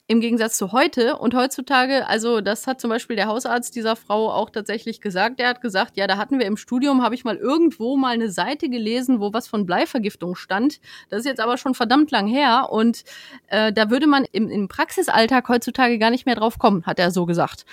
im 0.08 0.20
Gegensatz 0.20 0.58
zu 0.58 0.74
heute. 0.74 1.18
Und 1.18 1.34
heutzutage, 1.34 2.08
also 2.08 2.42
das 2.42 2.68
hat 2.68 2.82
zum 2.82 2.90
Beispiel 2.90 3.16
der 3.16 3.28
Hausarzt 3.28 3.76
dieser 3.76 3.96
Frau 3.96 4.32
auch 4.32 4.50
tatsächlich 4.50 5.00
gesagt. 5.00 5.40
Der 5.40 5.48
hat 5.48 5.62
gesagt, 5.62 5.96
ja, 5.96 6.08
da 6.08 6.18
hatten 6.18 6.40
wir 6.40 6.46
im 6.46 6.58
Studium, 6.58 7.02
habe 7.02 7.16
ich 7.16 7.24
mal 7.24 7.38
irgendwo 7.38 7.96
mal 7.96 8.14
eine 8.14 8.30
Seite 8.30 8.70
gelesen, 8.70 9.22
wo 9.22 9.34
was 9.34 9.48
von 9.48 9.66
Bleivergiftung 9.66 10.36
stand. 10.36 10.82
Das 11.10 11.20
ist 11.20 11.26
jetzt 11.26 11.40
aber 11.40 11.58
schon 11.58 11.74
verdammt 11.74 12.12
lang 12.12 12.28
her. 12.28 12.68
Und 12.70 13.04
äh, 13.48 13.72
da 13.72 13.90
würde 13.90 14.08
man 14.08 14.26
im, 14.32 14.50
im 14.50 14.68
Praxisalltag 14.68 15.48
heutzutage 15.48 15.98
gar 15.98 16.10
nicht 16.10 16.26
mehr 16.26 16.36
drauf 16.36 16.60
kommen, 16.60 16.86
hat 16.86 17.00
er 17.00 17.12
so 17.12 17.26
gesagt. 17.26 17.66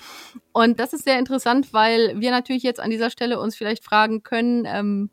Und 0.52 0.78
das 0.78 0.92
ist 0.92 1.04
sehr 1.04 1.18
interessant, 1.18 1.72
weil 1.72 2.20
wir 2.20 2.30
natürlich 2.30 2.62
jetzt 2.62 2.80
an 2.80 2.90
dieser 2.90 3.10
Stelle 3.10 3.40
uns 3.40 3.56
vielleicht 3.56 3.84
fragen 3.84 4.22
können, 4.22 4.66
ähm, 4.66 5.10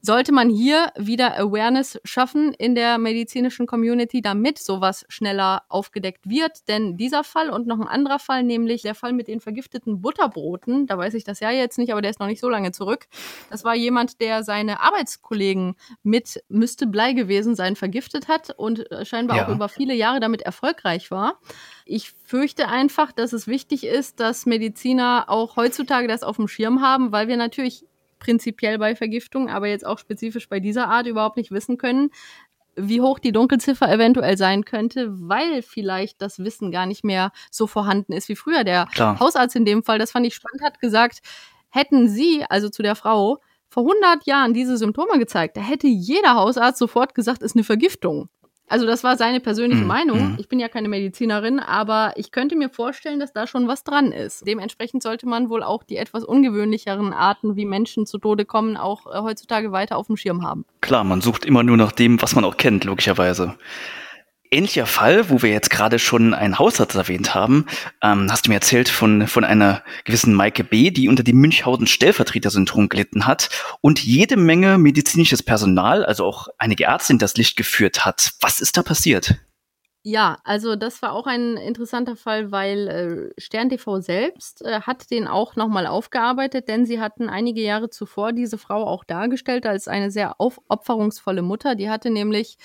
sollte 0.00 0.32
man 0.32 0.48
hier 0.48 0.92
wieder 0.96 1.36
Awareness 1.38 2.00
schaffen 2.04 2.52
in 2.54 2.74
der 2.74 2.98
medizinischen 2.98 3.66
Community, 3.66 4.22
damit 4.22 4.58
sowas 4.58 5.04
schneller 5.08 5.62
aufgedeckt 5.68 6.28
wird. 6.28 6.68
Denn 6.68 6.96
dieser 6.96 7.24
Fall 7.24 7.50
und 7.50 7.66
noch 7.66 7.80
ein 7.80 7.88
anderer 7.88 8.18
Fall, 8.18 8.44
nämlich 8.44 8.82
der 8.82 8.94
Fall 8.94 9.12
mit 9.12 9.26
den 9.28 9.40
vergifteten 9.40 10.00
Butterbroten, 10.00 10.86
da 10.86 10.96
weiß 10.96 11.14
ich 11.14 11.24
das 11.24 11.40
ja 11.40 11.50
jetzt 11.50 11.78
nicht, 11.78 11.90
aber 11.92 12.00
der 12.00 12.10
ist 12.10 12.20
noch 12.20 12.28
nicht 12.28 12.40
so 12.40 12.48
lange 12.48 12.70
zurück. 12.70 13.06
Das 13.50 13.64
war 13.64 13.74
jemand, 13.74 14.20
der 14.20 14.44
seine 14.44 14.80
Arbeitskollegen 14.80 15.74
mit 16.02 16.42
müsste 16.48 16.86
Blei 16.86 17.12
gewesen 17.12 17.56
sein 17.56 17.74
vergiftet 17.74 18.28
hat 18.28 18.50
und 18.56 18.86
scheinbar 19.02 19.36
ja. 19.38 19.46
auch 19.46 19.54
über 19.54 19.68
viele 19.68 19.94
Jahre 19.94 20.20
damit 20.20 20.42
erfolgreich 20.42 21.10
war. 21.10 21.40
Ich 21.84 22.12
fürchte 22.24 22.68
einfach, 22.68 23.12
dass 23.12 23.32
es 23.32 23.46
wichtig 23.46 23.84
ist, 23.84 24.20
dass 24.20 24.46
Mediziner 24.46 25.24
auch 25.28 25.56
heutzutage 25.56 26.06
das 26.06 26.22
auf 26.22 26.36
dem 26.36 26.46
Schirm 26.46 26.82
haben, 26.82 27.10
weil 27.10 27.26
wir 27.26 27.36
natürlich 27.36 27.87
prinzipiell 28.18 28.78
bei 28.78 28.94
Vergiftung, 28.94 29.48
aber 29.48 29.68
jetzt 29.68 29.86
auch 29.86 29.98
spezifisch 29.98 30.48
bei 30.48 30.60
dieser 30.60 30.88
Art 30.88 31.06
überhaupt 31.06 31.36
nicht 31.36 31.50
wissen 31.50 31.76
können, 31.78 32.10
wie 32.76 33.00
hoch 33.00 33.18
die 33.18 33.32
Dunkelziffer 33.32 33.90
eventuell 33.90 34.36
sein 34.36 34.64
könnte, 34.64 35.08
weil 35.10 35.62
vielleicht 35.62 36.22
das 36.22 36.38
Wissen 36.38 36.70
gar 36.70 36.86
nicht 36.86 37.04
mehr 37.04 37.32
so 37.50 37.66
vorhanden 37.66 38.12
ist 38.12 38.28
wie 38.28 38.36
früher. 38.36 38.64
Der 38.64 38.86
Klar. 38.86 39.18
Hausarzt 39.18 39.56
in 39.56 39.64
dem 39.64 39.82
Fall, 39.82 39.98
das 39.98 40.12
fand 40.12 40.26
ich 40.26 40.34
spannend, 40.34 40.62
hat 40.62 40.80
gesagt, 40.80 41.20
hätten 41.70 42.08
Sie, 42.08 42.44
also 42.48 42.68
zu 42.68 42.82
der 42.82 42.94
Frau, 42.94 43.38
vor 43.68 43.82
100 43.82 44.26
Jahren 44.26 44.54
diese 44.54 44.78
Symptome 44.78 45.18
gezeigt, 45.18 45.56
da 45.56 45.60
hätte 45.60 45.88
jeder 45.88 46.34
Hausarzt 46.34 46.78
sofort 46.78 47.14
gesagt, 47.14 47.42
ist 47.42 47.56
eine 47.56 47.64
Vergiftung. 47.64 48.28
Also 48.68 48.86
das 48.86 49.04
war 49.04 49.16
seine 49.16 49.40
persönliche 49.40 49.84
mm, 49.84 49.86
Meinung. 49.86 50.32
Mm. 50.32 50.36
Ich 50.38 50.48
bin 50.48 50.60
ja 50.60 50.68
keine 50.68 50.88
Medizinerin, 50.88 51.58
aber 51.58 52.12
ich 52.16 52.30
könnte 52.30 52.56
mir 52.56 52.68
vorstellen, 52.68 53.20
dass 53.20 53.32
da 53.32 53.46
schon 53.46 53.68
was 53.68 53.84
dran 53.84 54.12
ist. 54.12 54.46
Dementsprechend 54.46 55.02
sollte 55.02 55.26
man 55.26 55.48
wohl 55.48 55.62
auch 55.62 55.82
die 55.82 55.96
etwas 55.96 56.24
ungewöhnlicheren 56.24 57.12
Arten, 57.12 57.56
wie 57.56 57.64
Menschen 57.64 58.06
zu 58.06 58.18
Tode 58.18 58.44
kommen, 58.44 58.76
auch 58.76 59.06
äh, 59.06 59.20
heutzutage 59.20 59.72
weiter 59.72 59.96
auf 59.96 60.06
dem 60.06 60.16
Schirm 60.16 60.42
haben. 60.42 60.64
Klar, 60.80 61.04
man 61.04 61.20
sucht 61.20 61.44
immer 61.44 61.62
nur 61.62 61.76
nach 61.76 61.92
dem, 61.92 62.20
was 62.20 62.34
man 62.34 62.44
auch 62.44 62.56
kennt, 62.56 62.84
logischerweise. 62.84 63.54
Ähnlicher 64.50 64.86
Fall, 64.86 65.28
wo 65.28 65.42
wir 65.42 65.50
jetzt 65.50 65.70
gerade 65.70 65.98
schon 65.98 66.32
einen 66.32 66.58
Hausarzt 66.58 66.94
erwähnt 66.96 67.34
haben, 67.34 67.66
ähm, 68.02 68.30
hast 68.30 68.46
du 68.46 68.50
mir 68.50 68.56
erzählt 68.56 68.88
von, 68.88 69.26
von 69.26 69.44
einer 69.44 69.82
gewissen 70.04 70.32
Maike 70.32 70.64
B., 70.64 70.90
die 70.90 71.08
unter 71.08 71.22
dem 71.22 71.36
Münchhausen-Stellvertreter-Syndrom 71.38 72.88
gelitten 72.88 73.26
hat 73.26 73.50
und 73.80 74.02
jede 74.02 74.36
Menge 74.36 74.78
medizinisches 74.78 75.42
Personal, 75.42 76.04
also 76.04 76.24
auch 76.24 76.48
einige 76.56 76.84
Ärzte 76.84 77.12
in 77.12 77.18
das 77.18 77.36
Licht 77.36 77.56
geführt 77.56 78.06
hat. 78.06 78.32
Was 78.40 78.60
ist 78.60 78.76
da 78.76 78.82
passiert? 78.82 79.36
Ja, 80.10 80.38
also 80.42 80.74
das 80.74 81.02
war 81.02 81.12
auch 81.12 81.26
ein 81.26 81.58
interessanter 81.58 82.16
Fall, 82.16 82.50
weil 82.50 82.88
äh, 83.36 83.40
Stern 83.40 83.68
TV 83.68 84.00
selbst 84.00 84.64
äh, 84.64 84.80
hat 84.80 85.10
den 85.10 85.28
auch 85.28 85.54
nochmal 85.54 85.86
aufgearbeitet, 85.86 86.66
denn 86.66 86.86
sie 86.86 86.98
hatten 86.98 87.28
einige 87.28 87.60
Jahre 87.60 87.90
zuvor 87.90 88.32
diese 88.32 88.56
Frau 88.56 88.86
auch 88.86 89.04
dargestellt 89.04 89.66
als 89.66 89.86
eine 89.86 90.10
sehr 90.10 90.40
aufopferungsvolle 90.40 91.42
Mutter. 91.42 91.74
Die 91.74 91.90
hatte 91.90 92.08
nämlich 92.08 92.56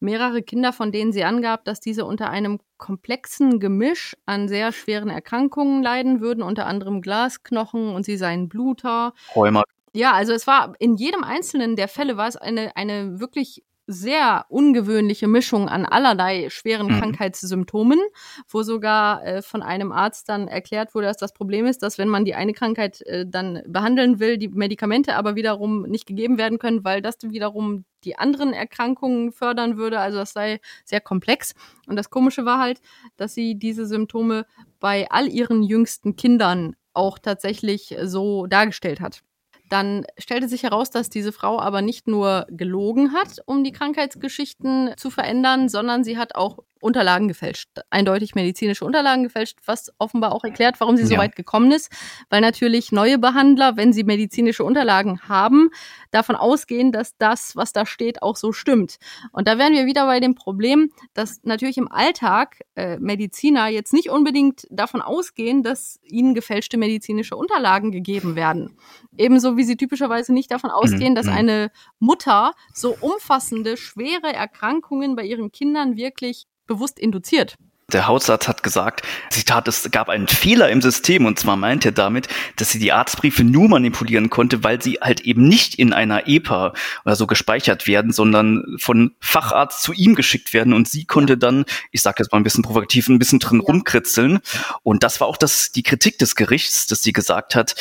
mehrere 0.00 0.42
Kinder, 0.42 0.72
von 0.72 0.90
denen 0.90 1.12
sie 1.12 1.22
angab, 1.22 1.64
dass 1.64 1.78
diese 1.78 2.04
unter 2.04 2.30
einem 2.30 2.58
komplexen 2.78 3.60
Gemisch 3.60 4.16
an 4.26 4.48
sehr 4.48 4.72
schweren 4.72 5.08
Erkrankungen 5.08 5.84
leiden 5.84 6.20
würden, 6.20 6.42
unter 6.42 6.66
anderem 6.66 7.00
Glasknochen 7.00 7.94
und 7.94 8.06
sie 8.06 8.16
seien 8.16 8.48
Bluter. 8.48 9.14
Rheuma. 9.36 9.62
Ja, 9.94 10.14
also 10.14 10.32
es 10.32 10.48
war 10.48 10.74
in 10.80 10.96
jedem 10.96 11.22
einzelnen 11.22 11.76
der 11.76 11.86
Fälle 11.86 12.16
war 12.16 12.26
es 12.26 12.36
eine, 12.36 12.76
eine 12.76 13.20
wirklich 13.20 13.62
sehr 13.90 14.44
ungewöhnliche 14.50 15.26
Mischung 15.28 15.66
an 15.66 15.86
allerlei 15.86 16.50
schweren 16.50 16.88
mhm. 16.88 17.00
Krankheitssymptomen, 17.00 17.98
wo 18.46 18.62
sogar 18.62 19.24
äh, 19.24 19.42
von 19.42 19.62
einem 19.62 19.92
Arzt 19.92 20.28
dann 20.28 20.46
erklärt 20.46 20.94
wurde, 20.94 21.06
dass 21.06 21.16
das 21.16 21.32
Problem 21.32 21.64
ist, 21.64 21.82
dass 21.82 21.96
wenn 21.96 22.08
man 22.08 22.26
die 22.26 22.34
eine 22.34 22.52
Krankheit 22.52 23.00
äh, 23.06 23.24
dann 23.26 23.62
behandeln 23.66 24.20
will, 24.20 24.36
die 24.36 24.48
Medikamente 24.48 25.16
aber 25.16 25.36
wiederum 25.36 25.82
nicht 25.84 26.04
gegeben 26.04 26.36
werden 26.36 26.58
können, 26.58 26.84
weil 26.84 27.00
das 27.00 27.16
wiederum 27.22 27.86
die 28.04 28.18
anderen 28.18 28.52
Erkrankungen 28.52 29.32
fördern 29.32 29.78
würde. 29.78 29.98
Also 30.00 30.18
das 30.18 30.34
sei 30.34 30.60
sehr 30.84 31.00
komplex. 31.00 31.54
Und 31.86 31.96
das 31.96 32.10
Komische 32.10 32.44
war 32.44 32.58
halt, 32.58 32.80
dass 33.16 33.32
sie 33.32 33.54
diese 33.54 33.86
Symptome 33.86 34.44
bei 34.80 35.10
all 35.10 35.28
ihren 35.28 35.62
jüngsten 35.62 36.14
Kindern 36.14 36.76
auch 36.92 37.18
tatsächlich 37.18 37.96
so 38.02 38.46
dargestellt 38.46 39.00
hat. 39.00 39.22
Dann 39.68 40.06
stellte 40.18 40.48
sich 40.48 40.62
heraus, 40.62 40.90
dass 40.90 41.10
diese 41.10 41.32
Frau 41.32 41.60
aber 41.60 41.82
nicht 41.82 42.06
nur 42.08 42.46
gelogen 42.50 43.12
hat, 43.12 43.38
um 43.46 43.64
die 43.64 43.72
Krankheitsgeschichten 43.72 44.92
zu 44.96 45.10
verändern, 45.10 45.68
sondern 45.68 46.04
sie 46.04 46.18
hat 46.18 46.34
auch 46.34 46.58
Unterlagen 46.80 47.28
gefälscht, 47.28 47.68
eindeutig 47.90 48.34
medizinische 48.34 48.84
Unterlagen 48.84 49.22
gefälscht, 49.22 49.58
was 49.64 49.92
offenbar 49.98 50.32
auch 50.32 50.44
erklärt, 50.44 50.80
warum 50.80 50.96
sie 50.96 51.06
so 51.06 51.16
weit 51.16 51.36
gekommen 51.36 51.72
ist, 51.72 51.90
weil 52.30 52.40
natürlich 52.40 52.92
neue 52.92 53.18
Behandler, 53.18 53.76
wenn 53.76 53.92
sie 53.92 54.04
medizinische 54.04 54.64
Unterlagen 54.64 55.20
haben, 55.28 55.70
davon 56.10 56.36
ausgehen, 56.36 56.92
dass 56.92 57.16
das, 57.18 57.56
was 57.56 57.72
da 57.72 57.86
steht, 57.86 58.22
auch 58.22 58.36
so 58.36 58.52
stimmt. 58.52 58.98
Und 59.32 59.48
da 59.48 59.58
wären 59.58 59.72
wir 59.72 59.86
wieder 59.86 60.06
bei 60.06 60.20
dem 60.20 60.34
Problem, 60.34 60.90
dass 61.14 61.40
natürlich 61.44 61.78
im 61.78 61.90
Alltag 61.90 62.60
äh, 62.76 62.98
Mediziner 62.98 63.68
jetzt 63.68 63.92
nicht 63.92 64.10
unbedingt 64.10 64.66
davon 64.70 65.02
ausgehen, 65.02 65.62
dass 65.62 65.98
ihnen 66.02 66.34
gefälschte 66.34 66.76
medizinische 66.76 67.36
Unterlagen 67.36 67.90
gegeben 67.90 68.36
werden. 68.36 68.76
Ebenso 69.16 69.56
wie 69.56 69.64
sie 69.64 69.76
typischerweise 69.76 70.32
nicht 70.32 70.50
davon 70.50 70.70
ausgehen, 70.70 71.12
mhm. 71.12 71.16
dass 71.16 71.26
mhm. 71.26 71.32
eine 71.32 71.70
Mutter 71.98 72.52
so 72.72 72.96
umfassende, 73.00 73.76
schwere 73.76 74.32
Erkrankungen 74.32 75.16
bei 75.16 75.24
ihren 75.24 75.52
Kindern 75.52 75.96
wirklich 75.96 76.46
bewusst 76.68 77.00
induziert. 77.00 77.56
Der 77.90 78.06
Hausarzt 78.06 78.48
hat 78.48 78.62
gesagt, 78.62 79.00
Zitat, 79.30 79.66
es 79.66 79.90
gab 79.90 80.10
einen 80.10 80.28
Fehler 80.28 80.68
im 80.68 80.82
System. 80.82 81.24
Und 81.24 81.38
zwar 81.38 81.56
meint 81.56 81.86
er 81.86 81.92
damit, 81.92 82.28
dass 82.56 82.70
sie 82.70 82.78
die 82.78 82.92
Arztbriefe 82.92 83.44
nur 83.44 83.66
manipulieren 83.70 84.28
konnte, 84.28 84.62
weil 84.62 84.82
sie 84.82 84.98
halt 85.00 85.22
eben 85.22 85.48
nicht 85.48 85.76
in 85.76 85.94
einer 85.94 86.28
EPA 86.28 86.74
oder 87.06 87.16
so 87.16 87.26
gespeichert 87.26 87.86
werden, 87.86 88.12
sondern 88.12 88.76
von 88.78 89.14
Facharzt 89.20 89.82
zu 89.82 89.94
ihm 89.94 90.14
geschickt 90.16 90.52
werden. 90.52 90.74
Und 90.74 90.86
sie 90.86 91.06
konnte 91.06 91.38
dann, 91.38 91.64
ich 91.90 92.02
sage 92.02 92.16
jetzt 92.18 92.30
mal 92.30 92.36
ein 92.36 92.44
bisschen 92.44 92.62
provokativ, 92.62 93.08
ein 93.08 93.18
bisschen 93.18 93.38
drin 93.38 93.60
ja. 93.60 93.64
rumkritzeln. 93.64 94.40
Und 94.82 95.02
das 95.02 95.22
war 95.22 95.26
auch 95.26 95.38
das, 95.38 95.72
die 95.72 95.82
Kritik 95.82 96.18
des 96.18 96.34
Gerichts, 96.34 96.88
dass 96.88 97.02
sie 97.02 97.14
gesagt 97.14 97.54
hat, 97.54 97.74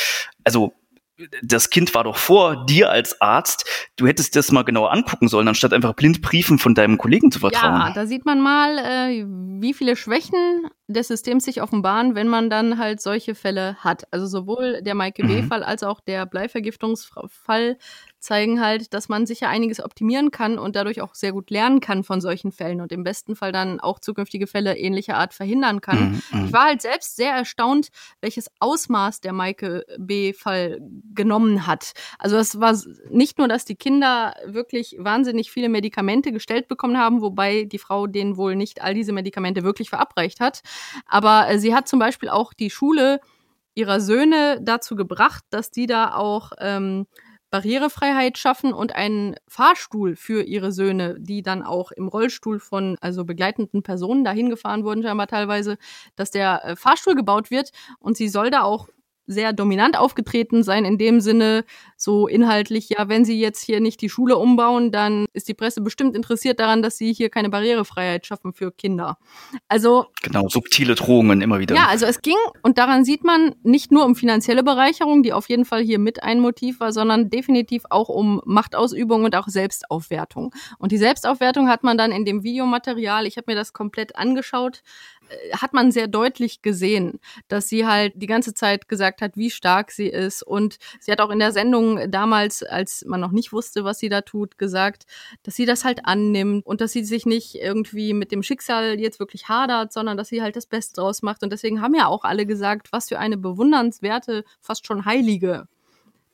also 0.45 0.73
das 1.41 1.69
Kind 1.69 1.93
war 1.95 2.03
doch 2.03 2.17
vor 2.17 2.65
dir 2.65 2.89
als 2.91 3.19
Arzt. 3.21 3.65
Du 3.95 4.05
hättest 4.07 4.35
das 4.35 4.51
mal 4.51 4.63
genauer 4.63 4.91
angucken 4.91 5.27
sollen, 5.27 5.47
anstatt 5.47 5.73
einfach 5.73 5.93
blind 5.93 6.21
Briefen 6.21 6.59
von 6.59 6.75
deinem 6.75 6.97
Kollegen 6.97 7.31
zu 7.31 7.39
vertrauen. 7.39 7.79
Ja, 7.79 7.93
da 7.93 8.05
sieht 8.05 8.25
man 8.25 8.41
mal, 8.41 8.77
äh, 8.77 9.25
wie 9.61 9.73
viele 9.73 9.95
Schwächen 9.95 10.69
des 10.87 11.07
Systems 11.07 11.45
sich 11.45 11.61
offenbaren, 11.61 12.15
wenn 12.15 12.27
man 12.27 12.49
dann 12.49 12.77
halt 12.77 13.01
solche 13.01 13.35
Fälle 13.35 13.75
hat. 13.77 14.07
Also 14.11 14.27
sowohl 14.27 14.81
der 14.81 14.95
Maike 14.95 15.23
mhm. 15.23 15.27
B-Fall 15.27 15.63
als 15.63 15.83
auch 15.83 15.99
der 15.99 16.25
Bleivergiftungsfall 16.25 17.77
zeigen 18.27 18.59
halt, 18.59 18.93
dass 18.93 19.07
man 19.07 19.25
sicher 19.25 19.47
einiges 19.47 19.81
optimieren 19.81 20.31
kann 20.31 20.59
und 20.59 20.75
dadurch 20.75 21.01
auch 21.01 21.15
sehr 21.15 21.31
gut 21.31 21.49
lernen 21.49 21.79
kann 21.79 22.03
von 22.03 22.19
solchen 22.19 22.51
Fällen 22.51 22.81
und 22.81 22.91
im 22.91 23.05
besten 23.05 23.37
Fall 23.37 23.53
dann 23.53 23.79
auch 23.79 23.99
zukünftige 23.99 24.47
Fälle 24.47 24.77
ähnlicher 24.77 25.15
Art 25.15 25.33
verhindern 25.33 25.79
kann. 25.79 26.21
Mhm. 26.31 26.39
mhm. 26.39 26.45
Ich 26.47 26.53
war 26.53 26.65
halt 26.65 26.81
selbst 26.81 27.15
sehr 27.15 27.31
erstaunt, 27.31 27.87
welches 28.19 28.51
Ausmaß 28.59 29.21
der 29.21 29.31
Maike 29.31 29.85
B-Fall 29.97 30.79
genommen 31.15 31.67
hat. 31.67 31.93
Also 32.19 32.35
es 32.35 32.59
war 32.59 32.77
nicht 33.09 33.37
nur, 33.37 33.47
dass 33.47 33.63
die 33.63 33.75
Kinder 33.75 34.35
wirklich 34.45 34.97
wahnsinnig 34.99 35.49
viele 35.49 35.69
Medikamente 35.69 36.33
gestellt 36.33 36.67
bekommen 36.67 36.97
haben, 36.97 37.21
wobei 37.21 37.63
die 37.63 37.79
Frau 37.79 38.07
denen 38.07 38.35
wohl 38.35 38.57
nicht 38.57 38.81
all 38.81 38.93
diese 38.93 39.13
Medikamente 39.13 39.63
wirklich 39.63 39.89
verabreicht 39.89 40.41
hat, 40.41 40.63
aber 41.05 41.49
äh, 41.49 41.59
sie 41.59 41.73
hat 41.73 41.87
zum 41.87 41.99
Beispiel 41.99 42.27
auch 42.27 42.53
die 42.53 42.69
Schule 42.69 43.21
ihrer 43.73 44.01
Söhne 44.01 44.59
dazu 44.61 44.97
gebracht, 44.97 45.45
dass 45.49 45.71
die 45.71 45.85
da 45.85 46.13
auch 46.13 46.51
ähm, 46.59 47.05
Barrierefreiheit 47.49 48.37
schaffen 48.37 48.73
und 48.73 48.93
einen 48.95 49.35
Fahrstuhl 49.47 50.15
für 50.15 50.43
ihre 50.43 50.71
Söhne, 50.71 51.15
die 51.19 51.41
dann 51.41 51.63
auch 51.63 51.91
im 51.91 52.07
Rollstuhl 52.07 52.59
von 52.59 52.97
also 52.99 53.23
begleitenden 53.23 53.83
Personen 53.83 54.23
dahin 54.23 54.49
gefahren 54.49 54.83
wurden, 54.83 55.03
scheinbar 55.03 55.27
teilweise, 55.27 55.77
dass 56.15 56.31
der 56.31 56.63
äh, 56.65 56.75
Fahrstuhl 56.75 57.15
gebaut 57.15 57.49
wird. 57.49 57.71
Und 57.99 58.17
sie 58.17 58.27
soll 58.27 58.49
da 58.49 58.63
auch 58.63 58.89
sehr 59.27 59.53
dominant 59.53 59.97
aufgetreten 59.97 60.63
sein, 60.63 60.85
in 60.85 60.97
dem 60.97 61.19
Sinne, 61.21 61.65
so 61.97 62.27
inhaltlich, 62.27 62.89
ja, 62.89 63.09
wenn 63.09 63.25
sie 63.25 63.39
jetzt 63.39 63.61
hier 63.61 63.81
nicht 63.81 64.01
die 64.01 64.09
Schule 64.09 64.37
umbauen, 64.37 64.91
dann 64.91 65.25
ist 65.33 65.47
die 65.47 65.53
Presse 65.53 65.81
bestimmt 65.81 66.15
interessiert 66.15 66.59
daran, 66.59 66.81
dass 66.81 66.97
sie 66.97 67.13
hier 67.13 67.29
keine 67.29 67.49
Barrierefreiheit 67.49 68.25
schaffen 68.25 68.53
für 68.53 68.71
Kinder. 68.71 69.17
Also. 69.67 70.05
Genau, 70.23 70.47
subtile 70.47 70.95
Drohungen 70.95 71.41
immer 71.41 71.59
wieder. 71.59 71.75
Ja, 71.75 71.87
also 71.87 72.05
es 72.05 72.21
ging, 72.21 72.37
und 72.63 72.77
daran 72.77 73.03
sieht 73.03 73.23
man, 73.23 73.55
nicht 73.63 73.91
nur 73.91 74.05
um 74.05 74.15
finanzielle 74.15 74.63
Bereicherung, 74.63 75.23
die 75.23 75.33
auf 75.33 75.49
jeden 75.49 75.65
Fall 75.65 75.83
hier 75.83 75.99
mit 75.99 76.23
ein 76.23 76.39
Motiv 76.39 76.79
war, 76.79 76.91
sondern 76.91 77.29
definitiv 77.29 77.83
auch 77.89 78.09
um 78.09 78.41
Machtausübung 78.45 79.25
und 79.25 79.35
auch 79.35 79.47
Selbstaufwertung. 79.47 80.53
Und 80.77 80.91
die 80.91 80.97
Selbstaufwertung 80.97 81.69
hat 81.69 81.83
man 81.83 81.97
dann 81.97 82.11
in 82.11 82.25
dem 82.25 82.43
Videomaterial, 82.43 83.27
ich 83.27 83.37
habe 83.37 83.51
mir 83.51 83.55
das 83.55 83.73
komplett 83.73 84.15
angeschaut, 84.15 84.83
hat 85.53 85.73
man 85.73 85.91
sehr 85.91 86.07
deutlich 86.07 86.61
gesehen, 86.61 87.19
dass 87.47 87.67
sie 87.69 87.85
halt 87.85 88.13
die 88.15 88.27
ganze 88.27 88.53
Zeit 88.53 88.87
gesagt 88.87 89.21
hat, 89.21 89.37
wie 89.37 89.49
stark 89.49 89.91
sie 89.91 90.07
ist. 90.07 90.43
Und 90.43 90.77
sie 90.99 91.11
hat 91.11 91.21
auch 91.21 91.29
in 91.29 91.39
der 91.39 91.51
Sendung 91.51 92.11
damals, 92.11 92.63
als 92.63 93.03
man 93.05 93.19
noch 93.19 93.31
nicht 93.31 93.53
wusste, 93.53 93.83
was 93.83 93.99
sie 93.99 94.09
da 94.09 94.21
tut, 94.21 94.57
gesagt, 94.57 95.05
dass 95.43 95.55
sie 95.55 95.65
das 95.65 95.85
halt 95.85 96.05
annimmt 96.05 96.65
und 96.65 96.81
dass 96.81 96.91
sie 96.91 97.03
sich 97.03 97.25
nicht 97.25 97.55
irgendwie 97.55 98.13
mit 98.13 98.31
dem 98.31 98.43
Schicksal 98.43 98.99
jetzt 98.99 99.19
wirklich 99.19 99.47
hadert, 99.49 99.93
sondern 99.93 100.17
dass 100.17 100.29
sie 100.29 100.41
halt 100.41 100.55
das 100.55 100.65
Beste 100.65 101.01
draus 101.01 101.21
macht. 101.21 101.43
Und 101.43 101.51
deswegen 101.51 101.81
haben 101.81 101.95
ja 101.95 102.07
auch 102.07 102.23
alle 102.23 102.45
gesagt, 102.45 102.91
was 102.91 103.09
für 103.09 103.19
eine 103.19 103.37
bewundernswerte, 103.37 104.43
fast 104.61 104.87
schon 104.87 105.05
heilige 105.05 105.67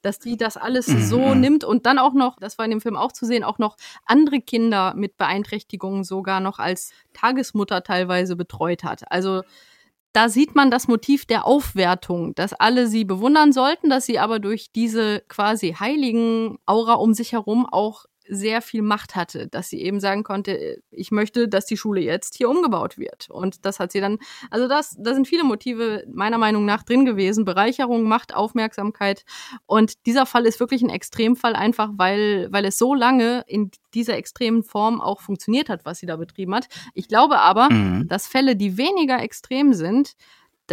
dass 0.04 0.20
die 0.20 0.38
das 0.38 0.58
alles 0.58 0.88
mhm. 0.88 1.02
so 1.02 1.34
nimmt 1.34 1.64
und 1.64 1.86
dann 1.86 1.98
auch 1.98 2.14
noch, 2.14 2.38
das 2.40 2.58
war 2.58 2.66
in 2.66 2.72
dem 2.72 2.82
Film 2.82 2.96
auch 2.96 3.12
zu 3.12 3.26
sehen, 3.26 3.44
auch 3.44 3.58
noch 3.58 3.78
andere 4.06 4.42
Kinder 4.42 4.94
mit 4.96 5.18
Beeinträchtigungen 5.18 6.04
sogar 6.04 6.40
noch 6.40 6.60
als 6.60 6.92
Tagesmutter 7.14 7.84
teilweise 7.84 8.36
betreut 8.36 8.84
hat. 8.84 9.12
Also 9.12 9.42
da 10.14 10.30
sieht 10.30 10.54
man 10.54 10.70
das 10.70 10.88
Motiv 10.88 11.26
der 11.26 11.46
Aufwertung, 11.46 12.36
dass 12.36 12.54
alle 12.54 12.88
sie 12.88 13.04
bewundern 13.04 13.52
sollten, 13.52 13.90
dass 13.90 14.06
sie 14.06 14.20
aber 14.20 14.40
durch 14.40 14.72
diese 14.72 15.22
quasi 15.28 15.74
heiligen 15.80 16.60
Aura 16.68 16.94
um 16.94 17.16
sich 17.16 17.32
herum 17.32 17.66
auch 17.66 18.06
sehr 18.36 18.62
viel 18.62 18.82
Macht 18.82 19.16
hatte, 19.16 19.48
dass 19.48 19.70
sie 19.70 19.82
eben 19.82 20.00
sagen 20.00 20.24
konnte, 20.24 20.82
ich 20.92 21.12
möchte, 21.12 21.48
dass 21.48 21.66
die 21.66 21.78
Schule 21.78 22.02
jetzt 22.02 22.36
hier 22.36 22.50
umgebaut 22.50 22.98
wird. 22.98 23.30
Und 23.30 23.66
das 23.66 23.80
hat 23.80 23.92
sie 23.92 24.02
dann, 24.02 24.20
also 24.50 24.68
das, 24.68 24.96
da 25.00 25.14
sind 25.14 25.28
viele 25.28 25.44
Motive 25.44 26.04
meiner 26.12 26.38
Meinung 26.38 26.66
nach 26.66 26.84
drin 26.84 27.06
gewesen. 27.06 27.46
Bereicherung, 27.46 28.04
Macht, 28.04 28.34
Aufmerksamkeit. 28.34 29.26
Und 29.66 30.06
dieser 30.06 30.26
Fall 30.26 30.46
ist 30.46 30.60
wirklich 30.60 30.82
ein 30.82 30.90
Extremfall, 30.90 31.56
einfach 31.56 31.92
weil, 31.96 32.48
weil 32.52 32.66
es 32.66 32.78
so 32.78 32.94
lange 32.94 33.44
in 33.48 33.72
dieser 33.94 34.18
extremen 34.18 34.64
Form 34.64 35.02
auch 35.02 35.22
funktioniert 35.22 35.70
hat, 35.70 35.86
was 35.86 36.00
sie 36.00 36.06
da 36.06 36.16
betrieben 36.16 36.56
hat. 36.56 36.68
Ich 36.94 37.08
glaube 37.08 37.40
aber, 37.40 37.70
mhm. 37.70 38.08
dass 38.08 38.28
Fälle, 38.28 38.56
die 38.56 38.78
weniger 38.78 39.22
extrem 39.22 39.74
sind, 39.74 40.14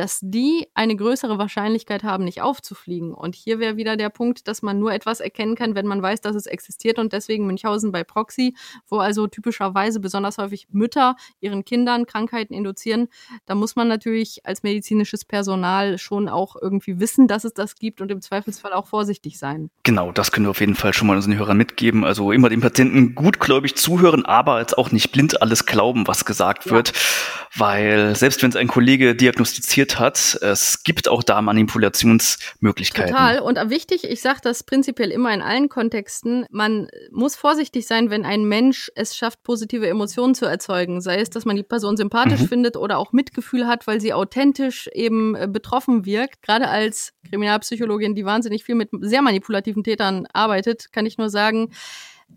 dass 0.00 0.19
die 0.23 0.66
eine 0.73 0.97
größere 0.97 1.37
Wahrscheinlichkeit 1.37 2.04
haben, 2.04 2.25
nicht 2.25 2.40
aufzufliegen. 2.40 3.12
Und 3.12 3.35
hier 3.35 3.59
wäre 3.59 3.76
wieder 3.76 3.99
der 3.99 4.09
Punkt, 4.09 4.49
dass 4.49 4.62
man 4.62 4.78
nur 4.78 4.95
etwas 4.95 5.21
erkennen 5.21 5.57
kann, 5.57 5.75
wenn 5.75 5.87
man 5.87 6.00
weiß, 6.00 6.23
dass 6.23 6.35
es 6.35 6.47
existiert 6.47 6.99
und 6.99 7.12
deswegen 7.12 7.47
Münchhausen 7.47 7.92
bei 7.92 8.02
Proxy, 8.02 8.57
wo 8.88 8.97
also 8.97 9.26
typischerweise 9.26 10.00
besonders 10.00 10.38
häufig 10.38 10.69
Mütter 10.71 11.16
ihren 11.40 11.66
Kindern 11.66 12.07
Krankheiten 12.07 12.54
induzieren, 12.54 13.09
da 13.45 13.54
muss 13.54 13.76
man 13.76 13.88
natürlich 13.88 14.47
als 14.47 14.62
medizinisches 14.62 15.26
Personal 15.26 15.99
schon 15.99 16.30
auch 16.30 16.57
irgendwie 16.59 16.99
wissen, 16.99 17.28
dass 17.28 17.45
es 17.45 17.52
das 17.52 17.75
gibt 17.75 18.00
und 18.00 18.11
im 18.11 18.23
Zweifelsfall 18.23 18.73
auch 18.73 18.87
vorsichtig 18.87 19.38
sein. 19.38 19.69
Genau, 19.83 20.12
das 20.12 20.33
können 20.33 20.47
wir 20.47 20.50
auf 20.50 20.61
jeden 20.61 20.76
Fall 20.76 20.95
schon 20.95 21.09
mal 21.09 21.16
unseren 21.16 21.37
Hörern 21.37 21.59
mitgeben. 21.59 22.07
Also 22.07 22.33
immer 22.33 22.49
den 22.49 22.62
Patienten 22.62 23.14
gutgläubig 23.14 23.76
zuhören, 23.76 24.25
aber 24.25 24.61
jetzt 24.61 24.78
auch 24.78 24.92
nicht 24.92 25.12
blind 25.12 25.42
alles 25.42 25.66
glauben, 25.66 26.09
was 26.09 26.25
gesagt 26.25 26.64
ja. 26.64 26.73
wird, 26.73 26.95
weil 27.54 28.16
selbst 28.16 28.42
wenn 28.42 28.49
es 28.49 28.57
ein 28.57 28.69
Kollege 28.69 29.14
diagnostiziert 29.14 29.89
hat, 29.99 30.38
es 30.42 30.82
gibt 30.82 31.09
auch 31.09 31.23
da 31.23 31.40
Manipulationsmöglichkeiten. 31.42 33.12
Total. 33.12 33.40
Und 33.40 33.59
wichtig, 33.70 34.04
ich 34.04 34.20
sage 34.20 34.40
das 34.42 34.62
prinzipiell 34.62 35.11
immer 35.11 35.32
in 35.32 35.42
allen 35.42 35.68
Kontexten, 35.68 36.47
man 36.50 36.88
muss 37.11 37.37
vorsichtig 37.37 37.87
sein, 37.87 38.11
wenn 38.11 38.25
ein 38.25 38.44
Mensch 38.44 38.90
es 38.94 39.16
schafft, 39.16 39.42
positive 39.42 39.88
Emotionen 39.88 40.35
zu 40.35 40.47
erzeugen. 40.47 41.00
Sei 41.00 41.20
es, 41.20 41.30
dass 41.30 41.44
man 41.44 41.56
die 41.56 41.62
Person 41.62 41.97
sympathisch 41.97 42.42
mhm. 42.42 42.49
findet 42.49 42.76
oder 42.76 42.99
auch 42.99 43.12
Mitgefühl 43.12 43.66
hat, 43.66 43.87
weil 43.87 44.00
sie 44.00 44.12
authentisch 44.12 44.88
eben 44.92 45.35
äh, 45.35 45.49
betroffen 45.49 46.04
wirkt. 46.04 46.42
Gerade 46.42 46.68
als 46.68 47.12
Kriminalpsychologin, 47.28 48.14
die 48.14 48.25
wahnsinnig 48.25 48.64
viel 48.64 48.75
mit 48.75 48.90
sehr 49.00 49.23
manipulativen 49.23 49.85
Tätern 49.85 50.26
arbeitet, 50.32 50.92
kann 50.92 51.06
ich 51.06 51.18
nur 51.18 51.30
sagen, 51.30 51.70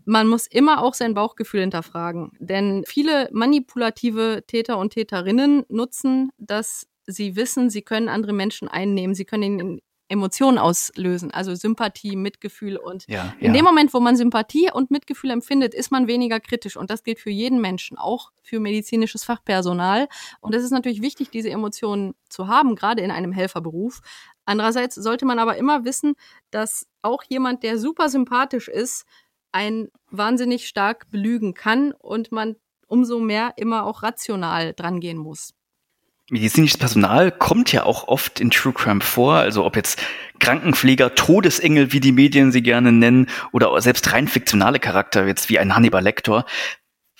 man 0.04 0.26
muss 0.26 0.46
immer 0.46 0.82
auch 0.82 0.94
sein 0.94 1.14
Bauchgefühl 1.14 1.60
hinterfragen. 1.60 2.32
Denn 2.38 2.84
viele 2.86 3.28
manipulative 3.32 4.44
Täter 4.46 4.78
und 4.78 4.92
Täterinnen 4.92 5.64
nutzen, 5.68 6.30
dass 6.38 6.86
sie 7.06 7.36
wissen, 7.36 7.70
sie 7.70 7.82
können 7.82 8.08
andere 8.08 8.32
Menschen 8.32 8.68
einnehmen, 8.68 9.14
sie 9.14 9.24
können 9.24 9.42
ihnen 9.42 9.80
Emotionen 10.08 10.58
auslösen, 10.58 11.30
also 11.30 11.54
Sympathie, 11.54 12.14
Mitgefühl 12.14 12.76
und 12.76 13.06
ja, 13.08 13.34
in 13.40 13.48
ja. 13.48 13.52
dem 13.54 13.64
Moment, 13.64 13.94
wo 13.94 14.00
man 14.00 14.16
Sympathie 14.16 14.70
und 14.70 14.90
Mitgefühl 14.90 15.30
empfindet, 15.30 15.72
ist 15.72 15.90
man 15.90 16.06
weniger 16.06 16.40
kritisch 16.40 16.76
und 16.76 16.90
das 16.90 17.04
gilt 17.04 17.18
für 17.18 17.30
jeden 17.30 17.60
Menschen, 17.60 17.96
auch 17.96 18.30
für 18.42 18.60
medizinisches 18.60 19.24
Fachpersonal 19.24 20.08
und 20.40 20.54
es 20.54 20.62
ist 20.62 20.72
natürlich 20.72 21.00
wichtig, 21.00 21.30
diese 21.30 21.50
Emotionen 21.50 22.14
zu 22.28 22.48
haben, 22.48 22.76
gerade 22.76 23.02
in 23.02 23.10
einem 23.10 23.32
Helferberuf. 23.32 24.00
Andererseits 24.44 24.94
sollte 24.94 25.24
man 25.24 25.38
aber 25.38 25.56
immer 25.56 25.86
wissen, 25.86 26.14
dass 26.50 26.86
auch 27.00 27.22
jemand, 27.26 27.62
der 27.62 27.78
super 27.78 28.10
sympathisch 28.10 28.68
ist, 28.68 29.06
ein 29.52 29.88
wahnsinnig 30.10 30.68
stark 30.68 31.10
belügen 31.10 31.54
kann 31.54 31.92
und 31.92 32.30
man 32.30 32.56
umso 32.88 33.20
mehr 33.20 33.54
immer 33.56 33.86
auch 33.86 34.02
rational 34.02 34.74
drangehen 34.74 35.16
muss. 35.16 35.54
Medizinisches 36.30 36.78
Personal 36.78 37.30
kommt 37.30 37.70
ja 37.72 37.82
auch 37.82 38.08
oft 38.08 38.40
in 38.40 38.50
True 38.50 38.72
Crime 38.72 39.02
vor, 39.02 39.34
also 39.34 39.64
ob 39.64 39.76
jetzt 39.76 40.00
Krankenpfleger, 40.38 41.14
Todesengel, 41.14 41.92
wie 41.92 42.00
die 42.00 42.12
Medien 42.12 42.50
sie 42.50 42.62
gerne 42.62 42.92
nennen, 42.92 43.28
oder 43.52 43.78
selbst 43.82 44.10
rein 44.12 44.26
fiktionale 44.26 44.78
Charakter, 44.78 45.26
jetzt 45.26 45.50
wie 45.50 45.58
ein 45.58 45.76
Hannibal 45.76 46.02
Lecter. 46.02 46.46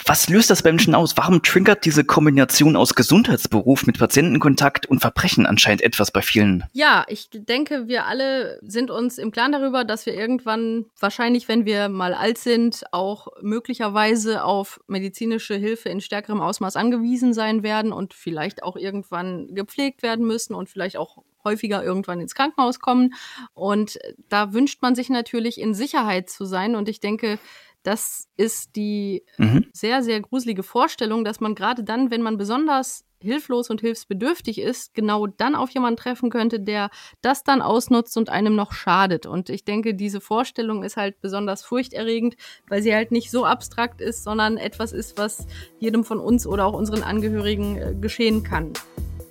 Was 0.07 0.29
löst 0.29 0.51
das 0.51 0.63
bei 0.63 0.71
Menschen 0.71 0.95
aus? 0.95 1.17
Warum 1.17 1.43
triggert 1.43 1.85
diese 1.85 2.05
Kombination 2.05 2.77
aus 2.77 2.95
Gesundheitsberuf 2.95 3.87
mit 3.87 3.99
Patientenkontakt 3.99 4.87
und 4.87 5.01
Verbrechen 5.01 5.47
anscheinend 5.47 5.83
etwas 5.83 6.11
bei 6.11 6.21
vielen? 6.21 6.65
Ja, 6.73 7.05
ich 7.09 7.29
denke, 7.33 7.87
wir 7.87 8.05
alle 8.07 8.59
sind 8.63 8.91
uns 8.91 9.19
im 9.19 9.31
Klaren 9.31 9.53
darüber, 9.53 9.85
dass 9.85 10.05
wir 10.05 10.15
irgendwann, 10.15 10.87
wahrscheinlich, 10.99 11.49
wenn 11.49 11.65
wir 11.65 11.89
mal 11.89 12.13
alt 12.13 12.39
sind, 12.39 12.85
auch 12.91 13.29
möglicherweise 13.41 14.45
auf 14.45 14.81
medizinische 14.89 15.55
Hilfe 15.55 15.89
in 15.89 16.01
stärkerem 16.01 16.41
Ausmaß 16.41 16.77
angewiesen 16.77 17.33
sein 17.33 17.63
werden 17.63 17.93
und 17.93 18.15
vielleicht 18.15 18.63
auch 18.63 18.77
irgendwann 18.77 19.55
gepflegt 19.55 20.03
werden 20.03 20.27
müssen 20.27 20.55
und 20.55 20.69
vielleicht 20.69 20.97
auch 20.97 21.19
häufiger 21.45 21.85
irgendwann 21.85 22.21
ins 22.21 22.35
Krankenhaus 22.35 22.81
kommen. 22.81 23.15
Und 23.53 23.99
da 24.29 24.53
wünscht 24.53 24.83
man 24.83 24.95
sich 24.95 25.09
natürlich 25.09 25.61
in 25.61 25.75
Sicherheit 25.75 26.31
zu 26.31 26.47
sein. 26.47 26.75
Und 26.75 26.89
ich 26.89 27.01
denke, 27.01 27.39
das 27.85 28.29
ist 28.37 28.75
die 28.77 29.23
mhm. 29.39 29.67
sehr, 29.73 30.03
sehr 30.03 30.21
gruselige 30.21 30.63
Vorstellung, 30.63 31.25
dass 31.25 31.41
man 31.41 31.55
gerade 31.55 31.85
dann, 31.85 32.11
wenn 32.11 32.23
man 32.23 32.37
besonders 32.37 33.05
hilflos 33.21 33.71
und 33.71 33.81
hilfsbedürftig 33.81 34.61
ist, 34.61 34.95
genau 34.95 35.27
dann 35.27 35.55
auf 35.55 35.71
jemanden 35.71 35.97
treffen 35.97 36.31
könnte, 36.31 36.61
der 36.61 36.91
das 37.23 37.43
dann 37.43 37.63
ausnutzt 37.63 38.17
und 38.17 38.29
einem 38.29 38.55
noch 38.55 38.73
schadet. 38.73 39.27
Und 39.27 39.49
ich 39.49 39.65
denke, 39.65 39.95
diese 39.95 40.21
Vorstellung 40.21 40.83
ist 40.83 40.97
halt 40.97 41.21
besonders 41.21 41.65
furchterregend, 41.65 42.37
weil 42.69 42.83
sie 42.83 42.95
halt 42.95 43.13
nicht 43.13 43.31
so 43.31 43.45
abstrakt 43.47 44.01
ist, 44.01 44.25
sondern 44.25 44.57
etwas 44.57 44.93
ist, 44.93 45.17
was 45.19 45.47
jedem 45.79 46.05
von 46.05 46.19
uns 46.19 46.47
oder 46.47 46.67
auch 46.67 46.75
unseren 46.75 47.03
Angehörigen 47.03 47.77
äh, 47.77 47.95
geschehen 47.99 48.43
kann. 48.43 48.73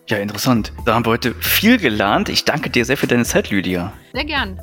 Ja, 0.08 0.18
interessant. 0.18 0.74
Da 0.86 0.96
haben 0.96 1.06
wir 1.06 1.12
heute 1.12 1.34
viel 1.36 1.78
gelernt. 1.78 2.30
Ich 2.30 2.44
danke 2.46 2.70
dir 2.70 2.86
sehr 2.86 2.98
für 2.98 3.08
deine 3.08 3.24
Zeit, 3.24 3.52
Lydia. 3.52 3.94
Sehr 4.14 4.26
gern. 4.26 4.60